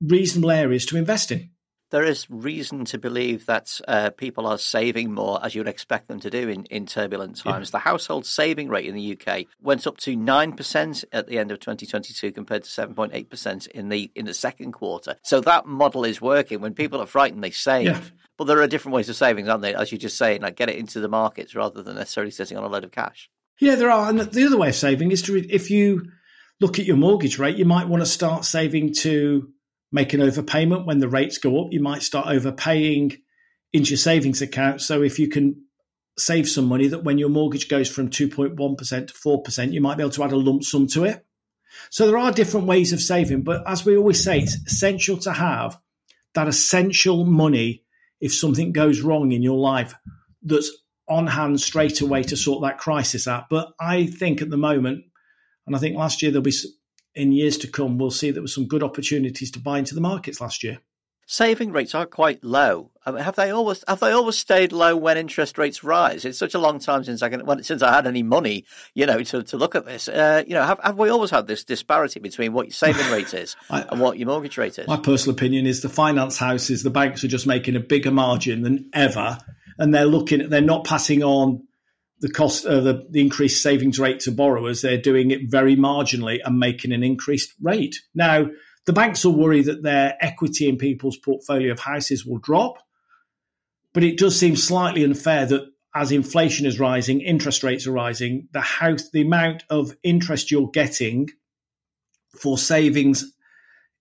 reasonable 0.01 0.51
areas 0.51 0.85
to 0.87 0.97
invest 0.97 1.31
in. 1.31 1.51
There 1.91 2.03
is 2.03 2.29
reason 2.29 2.85
to 2.85 2.97
believe 2.97 3.45
that 3.45 3.79
uh, 3.87 4.09
people 4.11 4.47
are 4.47 4.57
saving 4.57 5.13
more, 5.13 5.43
as 5.43 5.55
you 5.55 5.61
would 5.61 5.67
expect 5.67 6.07
them 6.07 6.19
to 6.21 6.29
do 6.29 6.49
in, 6.49 6.65
in 6.65 6.85
turbulent 6.85 7.37
times. 7.37 7.69
Yeah. 7.69 7.79
The 7.79 7.79
household 7.79 8.25
saving 8.25 8.69
rate 8.69 8.87
in 8.87 8.95
the 8.95 9.17
UK 9.17 9.45
went 9.61 9.85
up 9.85 9.97
to 9.97 10.15
nine 10.15 10.53
percent 10.53 11.03
at 11.11 11.27
the 11.27 11.37
end 11.37 11.51
of 11.51 11.59
2022, 11.59 12.31
compared 12.31 12.63
to 12.63 12.69
7.8 12.69 13.29
percent 13.29 13.67
in 13.67 13.89
the 13.89 14.11
in 14.15 14.25
the 14.25 14.33
second 14.33 14.71
quarter. 14.71 15.15
So 15.23 15.41
that 15.41 15.65
model 15.65 16.05
is 16.05 16.19
working. 16.19 16.61
When 16.61 16.73
people 16.73 17.01
are 17.01 17.07
frightened, 17.07 17.43
they 17.43 17.51
save. 17.51 17.85
Yeah. 17.85 18.01
But 18.37 18.45
there 18.45 18.61
are 18.61 18.67
different 18.67 18.95
ways 18.95 19.07
of 19.07 19.15
savings, 19.15 19.47
aren't 19.47 19.61
there? 19.61 19.77
As 19.77 19.91
you 19.91 19.97
just 19.97 20.17
saying, 20.17 20.41
like 20.41 20.55
get 20.55 20.69
it 20.69 20.75
into 20.75 20.99
the 20.99 21.07
markets 21.07 21.55
rather 21.55 21.81
than 21.81 21.95
necessarily 21.95 22.31
sitting 22.31 22.57
on 22.57 22.63
a 22.63 22.67
load 22.67 22.83
of 22.83 22.91
cash. 22.91 23.29
Yeah, 23.59 23.75
there 23.75 23.89
are. 23.89 24.09
And 24.09 24.19
the 24.19 24.45
other 24.45 24.57
way 24.57 24.69
of 24.69 24.75
saving 24.75 25.11
is 25.11 25.21
to, 25.23 25.37
if 25.37 25.71
you 25.71 26.11
look 26.59 26.79
at 26.79 26.85
your 26.85 26.97
mortgage 26.97 27.39
rate, 27.39 27.57
you 27.57 27.65
might 27.65 27.87
want 27.87 28.01
to 28.01 28.05
start 28.05 28.45
saving 28.45 28.93
to 28.95 29.49
make 29.95 30.13
an 30.13 30.19
overpayment 30.19 30.85
when 30.85 30.99
the 30.99 31.07
rates 31.07 31.37
go 31.37 31.63
up. 31.63 31.71
You 31.71 31.81
might 31.81 32.03
start 32.03 32.27
overpaying 32.27 33.15
into 33.71 33.91
your 33.91 33.97
savings 33.97 34.41
account. 34.41 34.81
So 34.81 35.01
if 35.01 35.19
you 35.19 35.29
can 35.29 35.63
save 36.17 36.49
some 36.49 36.65
money, 36.65 36.87
that 36.87 37.05
when 37.05 37.17
your 37.17 37.29
mortgage 37.29 37.69
goes 37.69 37.89
from 37.89 38.09
2.1% 38.09 38.57
to 39.07 39.13
4%, 39.13 39.71
you 39.71 39.79
might 39.79 39.95
be 39.95 40.03
able 40.03 40.11
to 40.11 40.23
add 40.25 40.33
a 40.33 40.35
lump 40.35 40.65
sum 40.65 40.87
to 40.87 41.05
it. 41.05 41.25
So 41.89 42.07
there 42.07 42.17
are 42.17 42.33
different 42.33 42.67
ways 42.67 42.91
of 42.91 42.99
saving. 42.99 43.43
But 43.43 43.63
as 43.65 43.85
we 43.85 43.95
always 43.95 44.21
say, 44.21 44.39
it's 44.39 44.55
essential 44.67 45.15
to 45.19 45.31
have 45.31 45.79
that 46.33 46.49
essential 46.49 47.23
money 47.23 47.85
if 48.19 48.33
something 48.33 48.73
goes 48.73 48.99
wrong 48.99 49.31
in 49.31 49.43
your 49.43 49.57
life 49.57 49.95
that's 50.43 50.71
on 51.07 51.27
hand 51.27 51.61
straight 51.61 52.01
away 52.01 52.23
to 52.23 52.35
sort 52.35 52.63
that 52.63 52.79
crisis 52.79 53.29
out. 53.29 53.45
But 53.49 53.71
I 53.79 54.07
think 54.07 54.41
at 54.41 54.49
the 54.49 54.57
moment, 54.57 55.05
and 55.65 55.73
I 55.73 55.79
think 55.79 55.95
last 55.95 56.21
year 56.21 56.31
there'll 56.31 56.43
be 56.43 56.53
in 57.15 57.31
years 57.31 57.57
to 57.59 57.67
come, 57.67 57.97
we'll 57.97 58.11
see 58.11 58.31
there 58.31 58.41
were 58.41 58.47
some 58.47 58.67
good 58.67 58.83
opportunities 58.83 59.51
to 59.51 59.59
buy 59.59 59.79
into 59.79 59.95
the 59.95 60.01
markets 60.01 60.41
last 60.41 60.63
year. 60.63 60.79
Saving 61.27 61.71
rates 61.71 61.95
are 61.95 62.05
quite 62.05 62.43
low. 62.43 62.91
I 63.03 63.09
mean, 63.09 63.23
have 63.23 63.35
they 63.35 63.49
always 63.49 63.83
have 63.87 63.99
they 63.99 64.11
always 64.11 64.37
stayed 64.37 64.71
low 64.71 64.95
when 64.95 65.17
interest 65.17 65.57
rates 65.57 65.83
rise? 65.83 66.23
It's 66.23 66.37
such 66.37 66.53
a 66.53 66.59
long 66.59 66.77
time 66.77 67.03
since 67.03 67.23
I 67.23 67.29
can 67.29 67.63
since 67.63 67.81
I 67.81 67.91
had 67.91 68.05
any 68.05 68.21
money, 68.21 68.65
you 68.93 69.07
know, 69.07 69.23
to, 69.23 69.41
to 69.41 69.57
look 69.57 69.73
at 69.73 69.85
this. 69.85 70.07
Uh, 70.07 70.43
you 70.45 70.53
know, 70.53 70.61
have, 70.61 70.79
have 70.83 70.99
we 70.99 71.09
always 71.09 71.31
had 71.31 71.47
this 71.47 71.63
disparity 71.63 72.19
between 72.19 72.53
what 72.53 72.67
your 72.67 72.73
saving 72.73 73.09
rate 73.11 73.33
is 73.33 73.55
I, 73.71 73.81
and 73.89 73.99
what 73.99 74.19
your 74.19 74.27
mortgage 74.27 74.55
rate 74.59 74.77
is? 74.77 74.87
My 74.87 74.97
personal 74.97 75.35
opinion 75.35 75.65
is 75.65 75.81
the 75.81 75.89
finance 75.89 76.37
houses, 76.37 76.83
the 76.83 76.91
banks 76.91 77.23
are 77.23 77.27
just 77.27 77.47
making 77.47 77.75
a 77.75 77.79
bigger 77.79 78.11
margin 78.11 78.61
than 78.61 78.87
ever 78.93 79.39
and 79.77 79.93
they're 79.93 80.05
looking 80.05 80.49
they're 80.49 80.61
not 80.61 80.85
passing 80.85 81.23
on 81.23 81.65
the 82.25 82.31
cost 82.31 82.65
of 82.65 82.83
the, 82.83 83.05
the 83.11 83.21
increased 83.21 83.61
savings 83.61 83.99
rate 83.99 84.19
to 84.21 84.31
borrowers. 84.31 84.81
They're 84.81 84.97
doing 84.97 85.29
it 85.29 85.41
very 85.47 85.75
marginally 85.75 86.39
and 86.43 86.57
making 86.57 86.91
an 86.91 87.03
increased 87.03 87.53
rate. 87.61 88.01
Now, 88.15 88.47
the 88.87 88.93
banks 88.93 89.23
will 89.23 89.35
worry 89.35 89.61
that 89.61 89.83
their 89.83 90.17
equity 90.19 90.67
in 90.67 90.79
people's 90.79 91.17
portfolio 91.17 91.71
of 91.71 91.79
houses 91.79 92.25
will 92.25 92.39
drop, 92.39 92.79
but 93.93 94.03
it 94.03 94.17
does 94.17 94.39
seem 94.39 94.55
slightly 94.55 95.03
unfair 95.03 95.45
that 95.45 95.67
as 95.93 96.11
inflation 96.11 96.65
is 96.65 96.79
rising, 96.79 97.21
interest 97.21 97.63
rates 97.63 97.85
are 97.85 97.91
rising, 97.91 98.47
the 98.53 98.61
house, 98.61 99.07
the 99.11 99.21
amount 99.21 99.63
of 99.69 99.95
interest 100.01 100.49
you're 100.49 100.71
getting 100.71 101.29
for 102.39 102.57
savings, 102.57 103.23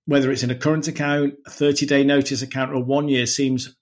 whether 0.07 0.33
it's 0.33 0.43
in 0.43 0.51
a 0.51 0.57
current 0.57 0.89
account, 0.89 1.35
a 1.47 1.51
30 1.51 1.85
day 1.85 2.03
notice 2.03 2.41
account, 2.41 2.73
or 2.73 2.83
one 2.83 3.07
year, 3.07 3.27
seems 3.27 3.77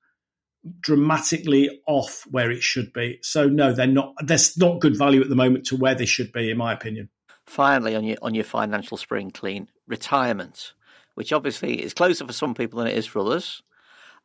dramatically 0.80 1.80
off 1.86 2.24
where 2.30 2.50
it 2.50 2.62
should 2.62 2.92
be. 2.92 3.18
So 3.22 3.48
no, 3.48 3.72
they're 3.72 3.86
not. 3.86 4.14
There's 4.24 4.56
not 4.56 4.80
good 4.80 4.96
value 4.96 5.20
at 5.20 5.28
the 5.28 5.36
moment 5.36 5.66
to 5.66 5.76
where 5.76 5.94
they 5.94 6.06
should 6.06 6.32
be, 6.32 6.50
in 6.50 6.56
my 6.56 6.72
opinion. 6.72 7.08
Finally, 7.46 7.96
on 7.96 8.04
your 8.04 8.16
on 8.22 8.34
your 8.34 8.44
financial 8.44 8.96
spring 8.96 9.30
clean, 9.30 9.68
retirement, 9.86 10.72
which 11.14 11.32
obviously 11.32 11.82
is 11.82 11.94
closer 11.94 12.26
for 12.26 12.32
some 12.32 12.54
people 12.54 12.78
than 12.78 12.88
it 12.88 12.96
is 12.96 13.06
for 13.06 13.20
others, 13.20 13.62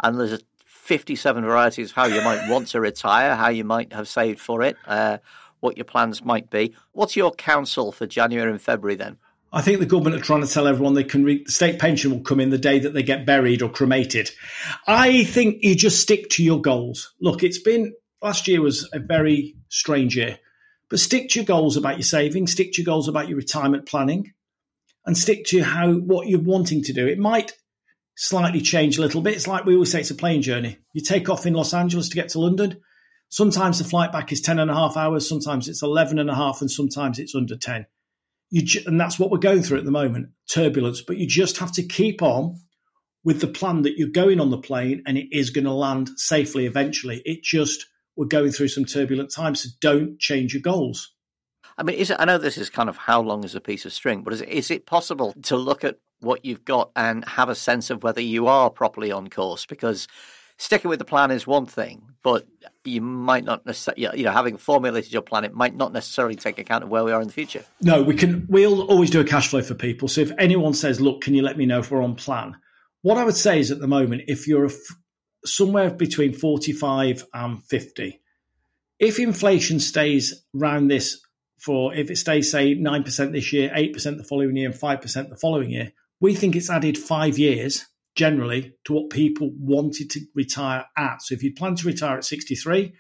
and 0.02 0.20
there's 0.20 0.44
57 0.66 1.44
varieties 1.44 1.90
of 1.90 1.96
how 1.96 2.06
you 2.06 2.22
might 2.22 2.50
want 2.50 2.70
to 2.70 2.80
retire, 2.80 3.36
how 3.36 3.50
you 3.50 3.66
might 3.66 3.92
have 3.92 4.08
saved 4.08 4.40
for 4.40 4.62
it, 4.62 4.78
uh, 4.86 5.18
what 5.60 5.76
your 5.76 5.84
plans 5.84 6.24
might 6.24 6.50
be. 6.50 6.76
What's 6.94 7.16
your 7.16 7.32
counsel 7.32 7.92
for 7.92 8.06
January 8.06 8.50
and 8.50 8.62
February 8.62 8.96
then? 8.96 9.18
I 9.52 9.62
think 9.62 9.80
the 9.80 9.86
government 9.86 10.16
are 10.16 10.26
trying 10.26 10.42
to 10.42 10.48
tell 10.48 10.68
everyone 10.68 10.94
they 10.94 11.06
can 11.06 11.24
re- 11.24 11.44
the 11.44 11.52
state 11.52 11.80
pension 11.80 12.12
will 12.12 12.22
come 12.22 12.40
in 12.40 12.50
the 12.50 12.58
day 12.58 12.80
that 12.80 12.94
they 12.94 13.04
get 13.04 13.26
buried 13.26 13.62
or 13.62 13.70
cremated. 13.70 14.30
I 14.86 15.24
think 15.24 15.60
you 15.62 15.76
just 15.76 16.02
stick 16.02 16.30
to 16.32 16.44
your 16.44 16.62
goals. 16.62 17.14
Look, 17.22 17.44
it's 17.44 17.60
been 17.60 17.94
last 18.22 18.48
year 18.48 18.62
was 18.62 18.90
a 18.92 19.00
very 19.00 19.56
strange 19.70 20.18
year, 20.18 20.40
but 20.90 21.00
stick 21.00 21.30
to 21.30 21.40
your 21.40 21.46
goals 21.46 21.78
about 21.78 21.96
your 21.96 22.04
savings, 22.04 22.52
stick 22.52 22.74
to 22.74 22.82
your 22.82 22.86
goals 22.86 23.08
about 23.08 23.30
your 23.30 23.38
retirement 23.38 23.86
planning, 23.86 24.34
and 25.06 25.18
stick 25.18 25.46
to 25.46 25.64
how 25.64 25.94
what 25.94 26.28
you're 26.28 26.40
wanting 26.40 26.84
to 26.84 26.94
do. 26.94 27.08
It 27.08 27.20
might 27.20 27.54
slightly 28.16 28.60
change 28.60 28.98
a 28.98 29.02
little 29.02 29.22
bit. 29.22 29.36
It's 29.36 29.48
like 29.48 29.64
we 29.64 29.76
always 29.76 29.92
say 29.92 30.02
it's 30.02 30.12
a 30.12 30.16
plane 30.16 30.42
journey. 30.42 30.78
You 30.92 31.02
take 31.02 31.30
off 31.30 31.46
in 31.46 31.54
Los 31.54 31.74
Angeles 31.74 32.10
to 32.10 32.16
get 32.16 32.30
to 32.30 32.40
London. 32.40 32.82
Sometimes 33.30 33.78
the 33.78 33.86
flight 33.86 34.12
back 34.12 34.32
is 34.34 34.42
10 34.42 34.60
and 34.60 34.72
a 34.72 34.74
half 34.74 34.98
hours, 34.98 35.28
sometimes 35.28 35.70
it's 35.70 35.84
11 35.84 36.20
and 36.20 36.30
a 36.30 36.36
half, 36.36 36.62
and 36.62 36.72
sometimes 36.72 37.20
it's 37.20 37.36
under 37.36 37.56
10 37.56 37.86
you 38.50 38.82
and 38.86 39.00
that's 39.00 39.20
what 39.20 39.30
we're 39.30 39.38
going 39.38 39.62
through 39.62 39.78
at 39.78 39.86
the 39.86 39.92
moment 39.92 40.30
turbulence 40.50 41.02
but 41.02 41.18
you 41.18 41.28
just 41.28 41.58
have 41.58 41.72
to 41.72 41.84
keep 41.84 42.22
on 42.22 42.56
with 43.28 43.42
the 43.42 43.48
plan 43.48 43.82
that 43.82 43.98
you're 43.98 44.08
going 44.08 44.40
on 44.40 44.52
the 44.52 44.58
plane 44.58 45.04
and 45.06 45.18
it 45.18 45.28
is 45.34 45.50
going 45.50 45.66
to 45.66 45.74
land 45.74 46.10
safely 46.16 46.66
eventually. 46.66 47.22
It 47.26 47.44
just 47.44 47.86
we're 48.16 48.26
going 48.26 48.52
through 48.52 48.70
some 48.70 48.86
turbulent 48.86 49.32
times 49.32 49.64
so 49.64 49.70
don't 49.82 50.18
change 50.18 50.54
your 50.54 50.62
goals. 50.62 51.14
I 51.78 51.84
mean 51.84 51.98
is 51.98 52.10
it 52.10 52.18
i 52.20 52.26
know 52.26 52.38
this 52.38 52.58
is 52.58 52.70
kind 52.70 52.88
of 52.88 52.96
how 52.96 53.22
long 53.22 53.44
is 53.44 53.54
a 53.54 53.60
piece 53.60 53.86
of 53.86 53.92
string 53.94 54.24
but 54.24 54.34
is 54.34 54.42
it, 54.42 54.50
is 54.50 54.72
it 54.72 54.86
possible 54.86 55.36
to 55.44 55.58
look 55.58 55.84
at 55.84 56.00
what 56.22 56.44
you've 56.46 56.66
got 56.66 56.90
and 56.96 57.24
have 57.26 57.50
a 57.50 57.56
sense 57.56 57.90
of 57.90 58.02
whether 58.02 58.22
you 58.22 58.48
are 58.48 58.70
properly 58.70 59.12
on 59.12 59.30
course? 59.30 59.66
Because 59.66 60.08
sticking 60.58 60.90
with 60.90 61.00
the 61.00 61.06
plan 61.06 61.32
is 61.32 61.48
one 61.48 61.66
thing, 61.66 62.02
but 62.24 62.46
you 62.84 63.02
might 63.02 63.44
not 63.44 63.66
necessarily, 63.66 64.20
you 64.20 64.26
know, 64.26 64.32
having 64.32 64.58
formulated 64.58 65.14
your 65.14 65.22
plan, 65.22 65.46
it 65.46 65.54
might 65.54 65.76
not 65.76 65.94
necessarily 65.94 66.36
take 66.36 66.60
account 66.60 66.84
of 66.84 66.90
where 66.90 67.04
we 67.04 67.12
are 67.12 67.22
in 67.22 67.28
the 67.28 67.34
future. 67.34 67.64
No, 67.82 68.02
we 68.02 68.16
can. 68.16 68.46
We'll 68.50 68.82
always 68.82 69.10
do 69.10 69.20
a 69.20 69.24
cash 69.24 69.50
flow 69.50 69.62
for 69.62 69.76
people. 69.76 70.08
So 70.08 70.22
if 70.22 70.32
anyone 70.38 70.74
says, 70.74 71.00
"Look, 71.00 71.22
can 71.22 71.34
you 71.34 71.42
let 71.42 71.58
me 71.58 71.66
know 71.66 71.80
if 71.80 71.92
we're 71.92 72.04
on 72.04 72.16
plan?" 72.16 72.56
What 73.02 73.18
I 73.18 73.24
would 73.24 73.38
say 73.38 73.60
is, 73.60 73.72
at 73.72 73.80
the 73.80 73.88
moment, 73.88 74.24
if 74.28 74.48
you're 74.48 74.70
somewhere 75.46 75.92
between 75.92 76.34
forty-five 76.34 77.26
and 77.34 77.64
fifty, 77.64 78.22
if 79.00 79.20
inflation 79.20 79.80
stays 79.80 80.44
around 80.56 80.88
this 80.88 81.22
for, 81.60 81.94
if 81.94 82.10
it 82.10 82.18
stays 82.18 82.52
say 82.52 82.74
nine 82.74 83.04
percent 83.04 83.32
this 83.32 83.54
year, 83.54 83.72
eight 83.74 83.94
percent 83.94 84.18
the 84.18 84.24
following 84.24 84.58
year, 84.58 84.70
and 84.70 84.78
five 84.78 85.02
percent 85.02 85.30
the 85.30 85.38
following 85.38 85.70
year, 85.70 85.92
we 86.20 86.34
think 86.34 86.56
it's 86.56 86.70
added 86.70 86.98
five 86.98 87.38
years 87.38 87.86
generally 88.18 88.74
to 88.84 88.94
what 88.94 89.10
people 89.10 89.52
wanted 89.58 90.10
to 90.10 90.22
retire 90.36 90.86
at. 90.98 91.22
So 91.22 91.36
if 91.36 91.44
you 91.44 91.54
plan 91.54 91.76
to 91.76 91.88
retire 91.88 92.18
at 92.18 92.26
63, 92.26 92.94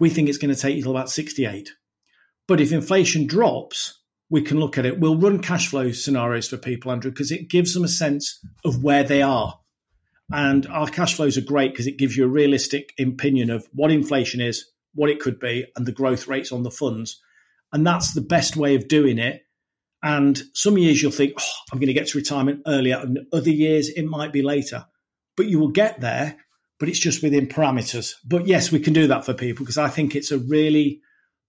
we 0.00 0.10
think 0.10 0.28
it's 0.28 0.38
going 0.38 0.54
to 0.54 0.60
take 0.60 0.76
you 0.76 0.82
till 0.82 0.90
about 0.90 1.08
68. 1.08 1.70
But 2.48 2.60
if 2.60 2.72
inflation 2.72 3.26
drops, 3.26 3.98
we 4.28 4.42
can 4.42 4.58
look 4.58 4.76
at 4.76 4.84
it. 4.84 4.98
We'll 4.98 5.18
run 5.18 5.40
cash 5.40 5.68
flow 5.68 5.92
scenarios 5.92 6.48
for 6.48 6.56
people, 6.56 6.90
Andrew, 6.90 7.10
because 7.10 7.30
it 7.30 7.48
gives 7.48 7.74
them 7.74 7.84
a 7.84 7.88
sense 7.88 8.44
of 8.64 8.82
where 8.82 9.04
they 9.04 9.22
are. 9.22 9.58
And 10.32 10.66
our 10.66 10.88
cash 10.88 11.14
flows 11.14 11.38
are 11.38 11.42
great 11.42 11.72
because 11.72 11.86
it 11.86 11.98
gives 11.98 12.16
you 12.16 12.24
a 12.24 12.28
realistic 12.28 12.92
opinion 12.98 13.50
of 13.50 13.66
what 13.72 13.90
inflation 13.90 14.40
is, 14.40 14.70
what 14.94 15.10
it 15.10 15.20
could 15.20 15.40
be, 15.40 15.66
and 15.76 15.86
the 15.86 15.92
growth 15.92 16.28
rates 16.28 16.52
on 16.52 16.62
the 16.62 16.70
funds. 16.70 17.20
And 17.72 17.86
that's 17.86 18.14
the 18.14 18.20
best 18.20 18.56
way 18.56 18.74
of 18.74 18.88
doing 18.88 19.18
it 19.18 19.42
and 20.02 20.40
some 20.54 20.78
years 20.78 21.02
you'll 21.02 21.12
think, 21.12 21.34
oh, 21.38 21.52
I'm 21.72 21.78
going 21.78 21.88
to 21.88 21.94
get 21.94 22.08
to 22.08 22.18
retirement 22.18 22.62
earlier, 22.66 22.98
and 22.98 23.20
other 23.32 23.50
years 23.50 23.88
it 23.88 24.04
might 24.04 24.32
be 24.32 24.42
later. 24.42 24.86
But 25.36 25.46
you 25.46 25.58
will 25.58 25.68
get 25.68 26.00
there, 26.00 26.36
but 26.78 26.88
it's 26.88 26.98
just 26.98 27.22
within 27.22 27.46
parameters. 27.46 28.14
But 28.24 28.46
yes, 28.46 28.72
we 28.72 28.80
can 28.80 28.92
do 28.92 29.06
that 29.08 29.24
for 29.24 29.34
people 29.34 29.64
because 29.64 29.78
I 29.78 29.88
think 29.88 30.14
it's 30.14 30.30
a 30.30 30.38
really 30.38 31.00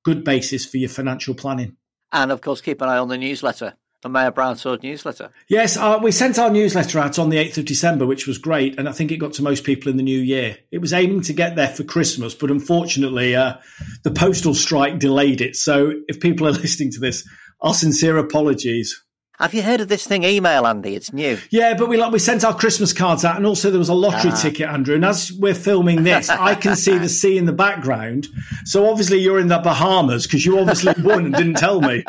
good 0.03 0.23
basis 0.23 0.65
for 0.65 0.77
your 0.77 0.89
financial 0.89 1.33
planning. 1.33 1.77
And 2.11 2.31
of 2.31 2.41
course, 2.41 2.61
keep 2.61 2.81
an 2.81 2.89
eye 2.89 2.97
on 2.97 3.07
the 3.07 3.17
newsletter 3.17 3.75
the 4.01 4.09
Maher 4.09 4.31
Brownsword 4.31 4.83
newsletter? 4.83 5.31
Yes, 5.47 5.77
uh, 5.77 5.99
we 6.01 6.11
sent 6.11 6.39
our 6.39 6.49
newsletter 6.49 6.99
out 6.99 7.19
on 7.19 7.29
the 7.29 7.37
8th 7.37 7.59
of 7.59 7.65
December, 7.65 8.05
which 8.05 8.27
was 8.27 8.37
great. 8.37 8.77
And 8.79 8.89
I 8.89 8.91
think 8.91 9.11
it 9.11 9.17
got 9.17 9.33
to 9.33 9.43
most 9.43 9.63
people 9.63 9.91
in 9.91 9.97
the 9.97 10.03
new 10.03 10.19
year. 10.19 10.57
It 10.71 10.79
was 10.79 10.93
aiming 10.93 11.21
to 11.23 11.33
get 11.33 11.55
there 11.55 11.67
for 11.67 11.83
Christmas, 11.83 12.33
but 12.33 12.51
unfortunately, 12.51 13.35
uh, 13.35 13.55
the 14.03 14.11
postal 14.11 14.55
strike 14.55 14.99
delayed 14.99 15.41
it. 15.41 15.55
So 15.55 15.93
if 16.07 16.19
people 16.19 16.47
are 16.47 16.51
listening 16.51 16.91
to 16.91 16.99
this, 16.99 17.27
our 17.61 17.73
sincere 17.73 18.17
apologies. 18.17 19.03
Have 19.41 19.55
you 19.55 19.63
heard 19.63 19.81
of 19.81 19.87
this 19.87 20.05
thing, 20.05 20.23
email, 20.23 20.67
Andy? 20.67 20.95
It's 20.95 21.11
new. 21.11 21.39
Yeah, 21.49 21.73
but 21.73 21.89
we 21.89 21.97
like 21.97 22.11
we 22.11 22.19
sent 22.19 22.43
our 22.43 22.55
Christmas 22.55 22.93
cards 22.93 23.25
out, 23.25 23.37
and 23.37 23.45
also 23.45 23.71
there 23.71 23.79
was 23.79 23.89
a 23.89 23.93
lottery 23.95 24.29
ah. 24.31 24.35
ticket, 24.35 24.69
Andrew. 24.69 24.93
And 24.93 25.03
as 25.03 25.31
we're 25.33 25.55
filming 25.55 26.03
this, 26.03 26.29
I 26.29 26.53
can 26.53 26.75
see 26.75 26.99
the 26.99 27.09
sea 27.09 27.39
in 27.39 27.45
the 27.45 27.53
background. 27.53 28.27
So 28.65 28.87
obviously 28.87 29.17
you're 29.17 29.39
in 29.39 29.47
the 29.47 29.57
Bahamas 29.57 30.27
because 30.27 30.45
you 30.45 30.59
obviously 30.59 30.93
won 31.03 31.25
and 31.25 31.33
didn't 31.33 31.55
tell 31.55 31.81
me. 31.81 32.03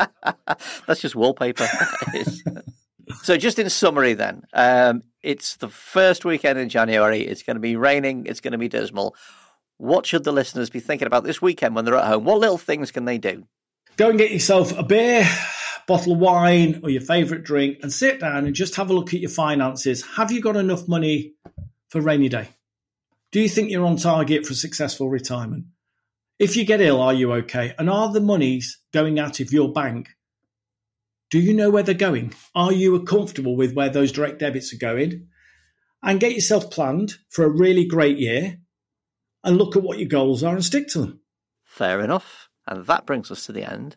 That's 0.86 1.00
just 1.00 1.16
wallpaper. 1.16 1.66
so 3.22 3.38
just 3.38 3.58
in 3.58 3.70
summary, 3.70 4.12
then, 4.12 4.42
um, 4.52 5.02
it's 5.22 5.56
the 5.56 5.68
first 5.70 6.26
weekend 6.26 6.58
in 6.58 6.68
January. 6.68 7.22
It's 7.22 7.42
going 7.42 7.56
to 7.56 7.60
be 7.60 7.76
raining. 7.76 8.26
It's 8.26 8.40
going 8.40 8.52
to 8.52 8.58
be 8.58 8.68
dismal. 8.68 9.16
What 9.78 10.04
should 10.04 10.24
the 10.24 10.32
listeners 10.32 10.68
be 10.68 10.80
thinking 10.80 11.06
about 11.06 11.24
this 11.24 11.40
weekend 11.40 11.74
when 11.74 11.86
they're 11.86 11.96
at 11.96 12.04
home? 12.04 12.24
What 12.24 12.40
little 12.40 12.58
things 12.58 12.90
can 12.90 13.06
they 13.06 13.16
do? 13.16 13.46
Go 13.96 14.08
and 14.08 14.18
get 14.18 14.30
yourself 14.30 14.76
a 14.76 14.82
beer 14.82 15.28
bottle 15.86 16.14
of 16.14 16.18
wine 16.18 16.80
or 16.82 16.90
your 16.90 17.02
favorite 17.02 17.44
drink 17.44 17.78
and 17.82 17.92
sit 17.92 18.20
down 18.20 18.46
and 18.46 18.54
just 18.54 18.76
have 18.76 18.90
a 18.90 18.94
look 18.94 19.12
at 19.12 19.20
your 19.20 19.30
finances. 19.30 20.02
Have 20.16 20.32
you 20.32 20.40
got 20.40 20.56
enough 20.56 20.88
money 20.88 21.34
for 21.90 22.00
rainy 22.00 22.28
day? 22.28 22.48
Do 23.32 23.40
you 23.40 23.48
think 23.48 23.70
you're 23.70 23.84
on 23.84 23.96
target 23.96 24.46
for 24.46 24.54
successful 24.54 25.08
retirement? 25.08 25.66
If 26.38 26.56
you 26.56 26.64
get 26.64 26.80
ill, 26.80 27.00
are 27.00 27.12
you 27.12 27.32
okay? 27.34 27.74
And 27.78 27.90
are 27.90 28.12
the 28.12 28.20
monies 28.20 28.78
going 28.92 29.18
out 29.18 29.40
of 29.40 29.52
your 29.52 29.72
bank? 29.72 30.08
Do 31.30 31.38
you 31.38 31.54
know 31.54 31.70
where 31.70 31.82
they're 31.82 31.94
going? 31.94 32.34
Are 32.54 32.72
you 32.72 33.02
comfortable 33.04 33.56
with 33.56 33.74
where 33.74 33.88
those 33.88 34.12
direct 34.12 34.38
debits 34.38 34.72
are 34.72 34.78
going? 34.78 35.28
And 36.02 36.20
get 36.20 36.32
yourself 36.32 36.70
planned 36.70 37.14
for 37.30 37.44
a 37.44 37.50
really 37.50 37.86
great 37.86 38.18
year 38.18 38.58
and 39.44 39.56
look 39.56 39.76
at 39.76 39.82
what 39.82 39.98
your 39.98 40.08
goals 40.08 40.42
are 40.42 40.54
and 40.54 40.64
stick 40.64 40.88
to 40.88 41.00
them. 41.00 41.20
Fair 41.64 42.00
enough. 42.00 42.41
And 42.66 42.86
that 42.86 43.06
brings 43.06 43.30
us 43.30 43.46
to 43.46 43.52
the 43.52 43.70
end 43.70 43.96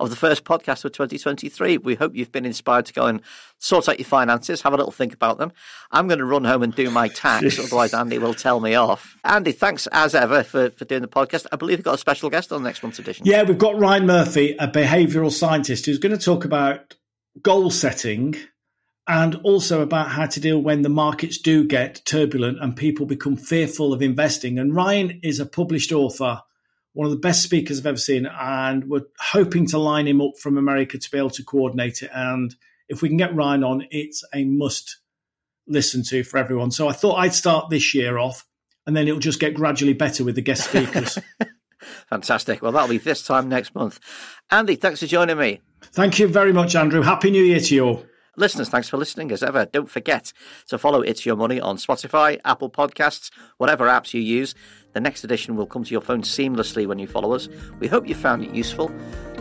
of 0.00 0.10
the 0.10 0.16
first 0.16 0.44
podcast 0.44 0.84
of 0.84 0.92
2023. 0.92 1.78
We 1.78 1.94
hope 1.94 2.14
you've 2.14 2.32
been 2.32 2.44
inspired 2.44 2.86
to 2.86 2.92
go 2.92 3.06
and 3.06 3.20
sort 3.58 3.88
out 3.88 3.98
your 3.98 4.06
finances, 4.06 4.62
have 4.62 4.72
a 4.72 4.76
little 4.76 4.92
think 4.92 5.14
about 5.14 5.38
them. 5.38 5.52
I'm 5.90 6.08
going 6.08 6.18
to 6.18 6.24
run 6.24 6.44
home 6.44 6.62
and 6.62 6.74
do 6.74 6.90
my 6.90 7.08
tax, 7.08 7.58
otherwise 7.64 7.94
Andy 7.94 8.18
will 8.18 8.34
tell 8.34 8.60
me 8.60 8.74
off. 8.74 9.16
Andy, 9.24 9.52
thanks 9.52 9.86
as 9.92 10.14
ever 10.14 10.42
for, 10.42 10.70
for 10.70 10.84
doing 10.84 11.02
the 11.02 11.08
podcast. 11.08 11.46
I 11.52 11.56
believe 11.56 11.78
we've 11.78 11.84
got 11.84 11.94
a 11.94 11.98
special 11.98 12.30
guest 12.30 12.52
on 12.52 12.62
next 12.62 12.82
month's 12.82 12.98
edition. 12.98 13.26
Yeah, 13.26 13.44
we've 13.44 13.58
got 13.58 13.78
Ryan 13.78 14.06
Murphy, 14.06 14.56
a 14.58 14.68
behavioural 14.68 15.30
scientist, 15.30 15.86
who's 15.86 15.98
going 15.98 16.16
to 16.16 16.22
talk 16.22 16.44
about 16.44 16.94
goal 17.40 17.70
setting 17.70 18.36
and 19.08 19.34
also 19.36 19.82
about 19.82 20.08
how 20.08 20.26
to 20.26 20.40
deal 20.40 20.60
when 20.60 20.82
the 20.82 20.88
markets 20.88 21.38
do 21.38 21.64
get 21.64 22.02
turbulent 22.04 22.58
and 22.60 22.76
people 22.76 23.04
become 23.04 23.36
fearful 23.36 23.92
of 23.92 24.00
investing. 24.00 24.58
And 24.58 24.74
Ryan 24.74 25.20
is 25.22 25.40
a 25.40 25.46
published 25.46 25.92
author 25.92 26.42
one 26.94 27.06
of 27.06 27.10
the 27.10 27.18
best 27.18 27.42
speakers 27.42 27.78
I've 27.78 27.86
ever 27.86 27.96
seen, 27.96 28.26
and 28.26 28.88
we're 28.88 29.06
hoping 29.18 29.66
to 29.68 29.78
line 29.78 30.06
him 30.06 30.20
up 30.20 30.32
from 30.38 30.58
America 30.58 30.98
to 30.98 31.10
be 31.10 31.18
able 31.18 31.30
to 31.30 31.44
coordinate 31.44 32.02
it. 32.02 32.10
And 32.12 32.54
if 32.88 33.02
we 33.02 33.08
can 33.08 33.16
get 33.16 33.34
Ryan 33.34 33.64
on, 33.64 33.86
it's 33.90 34.24
a 34.34 34.44
must 34.44 34.98
listen 35.66 36.02
to 36.04 36.24
for 36.24 36.38
everyone. 36.38 36.70
So 36.70 36.88
I 36.88 36.92
thought 36.92 37.16
I'd 37.16 37.34
start 37.34 37.70
this 37.70 37.94
year 37.94 38.18
off, 38.18 38.46
and 38.86 38.96
then 38.96 39.08
it'll 39.08 39.20
just 39.20 39.40
get 39.40 39.54
gradually 39.54 39.94
better 39.94 40.24
with 40.24 40.34
the 40.34 40.42
guest 40.42 40.68
speakers. 40.68 41.18
Fantastic. 42.08 42.62
Well, 42.62 42.72
that'll 42.72 42.88
be 42.88 42.98
this 42.98 43.24
time 43.24 43.48
next 43.48 43.74
month. 43.74 43.98
Andy, 44.50 44.76
thanks 44.76 45.00
for 45.00 45.06
joining 45.06 45.38
me. 45.38 45.60
Thank 45.82 46.18
you 46.18 46.28
very 46.28 46.52
much, 46.52 46.76
Andrew. 46.76 47.02
Happy 47.02 47.30
New 47.30 47.42
Year 47.42 47.60
to 47.60 47.74
you 47.74 47.84
all. 47.86 48.06
Listeners, 48.36 48.70
thanks 48.70 48.88
for 48.88 48.96
listening 48.96 49.30
as 49.30 49.42
ever. 49.42 49.66
Don't 49.66 49.90
forget 49.90 50.32
to 50.68 50.78
follow 50.78 51.02
It's 51.02 51.26
Your 51.26 51.36
Money 51.36 51.60
on 51.60 51.76
Spotify, 51.76 52.40
Apple 52.46 52.70
Podcasts, 52.70 53.30
whatever 53.58 53.88
apps 53.88 54.14
you 54.14 54.22
use. 54.22 54.54
The 54.94 55.00
next 55.00 55.22
edition 55.22 55.54
will 55.54 55.66
come 55.66 55.84
to 55.84 55.90
your 55.90 56.00
phone 56.00 56.22
seamlessly 56.22 56.86
when 56.86 56.98
you 56.98 57.06
follow 57.06 57.34
us. 57.34 57.50
We 57.78 57.88
hope 57.88 58.08
you 58.08 58.14
found 58.14 58.42
it 58.42 58.54
useful. 58.54 58.90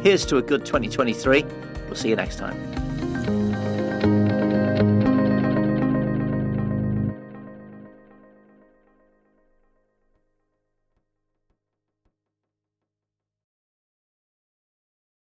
Here's 0.02 0.26
to 0.26 0.38
a 0.38 0.42
good 0.42 0.66
2023. 0.66 1.44
We'll 1.86 1.96
see 1.96 2.10
you 2.10 2.18
next 2.18 2.38
time. 2.38 2.91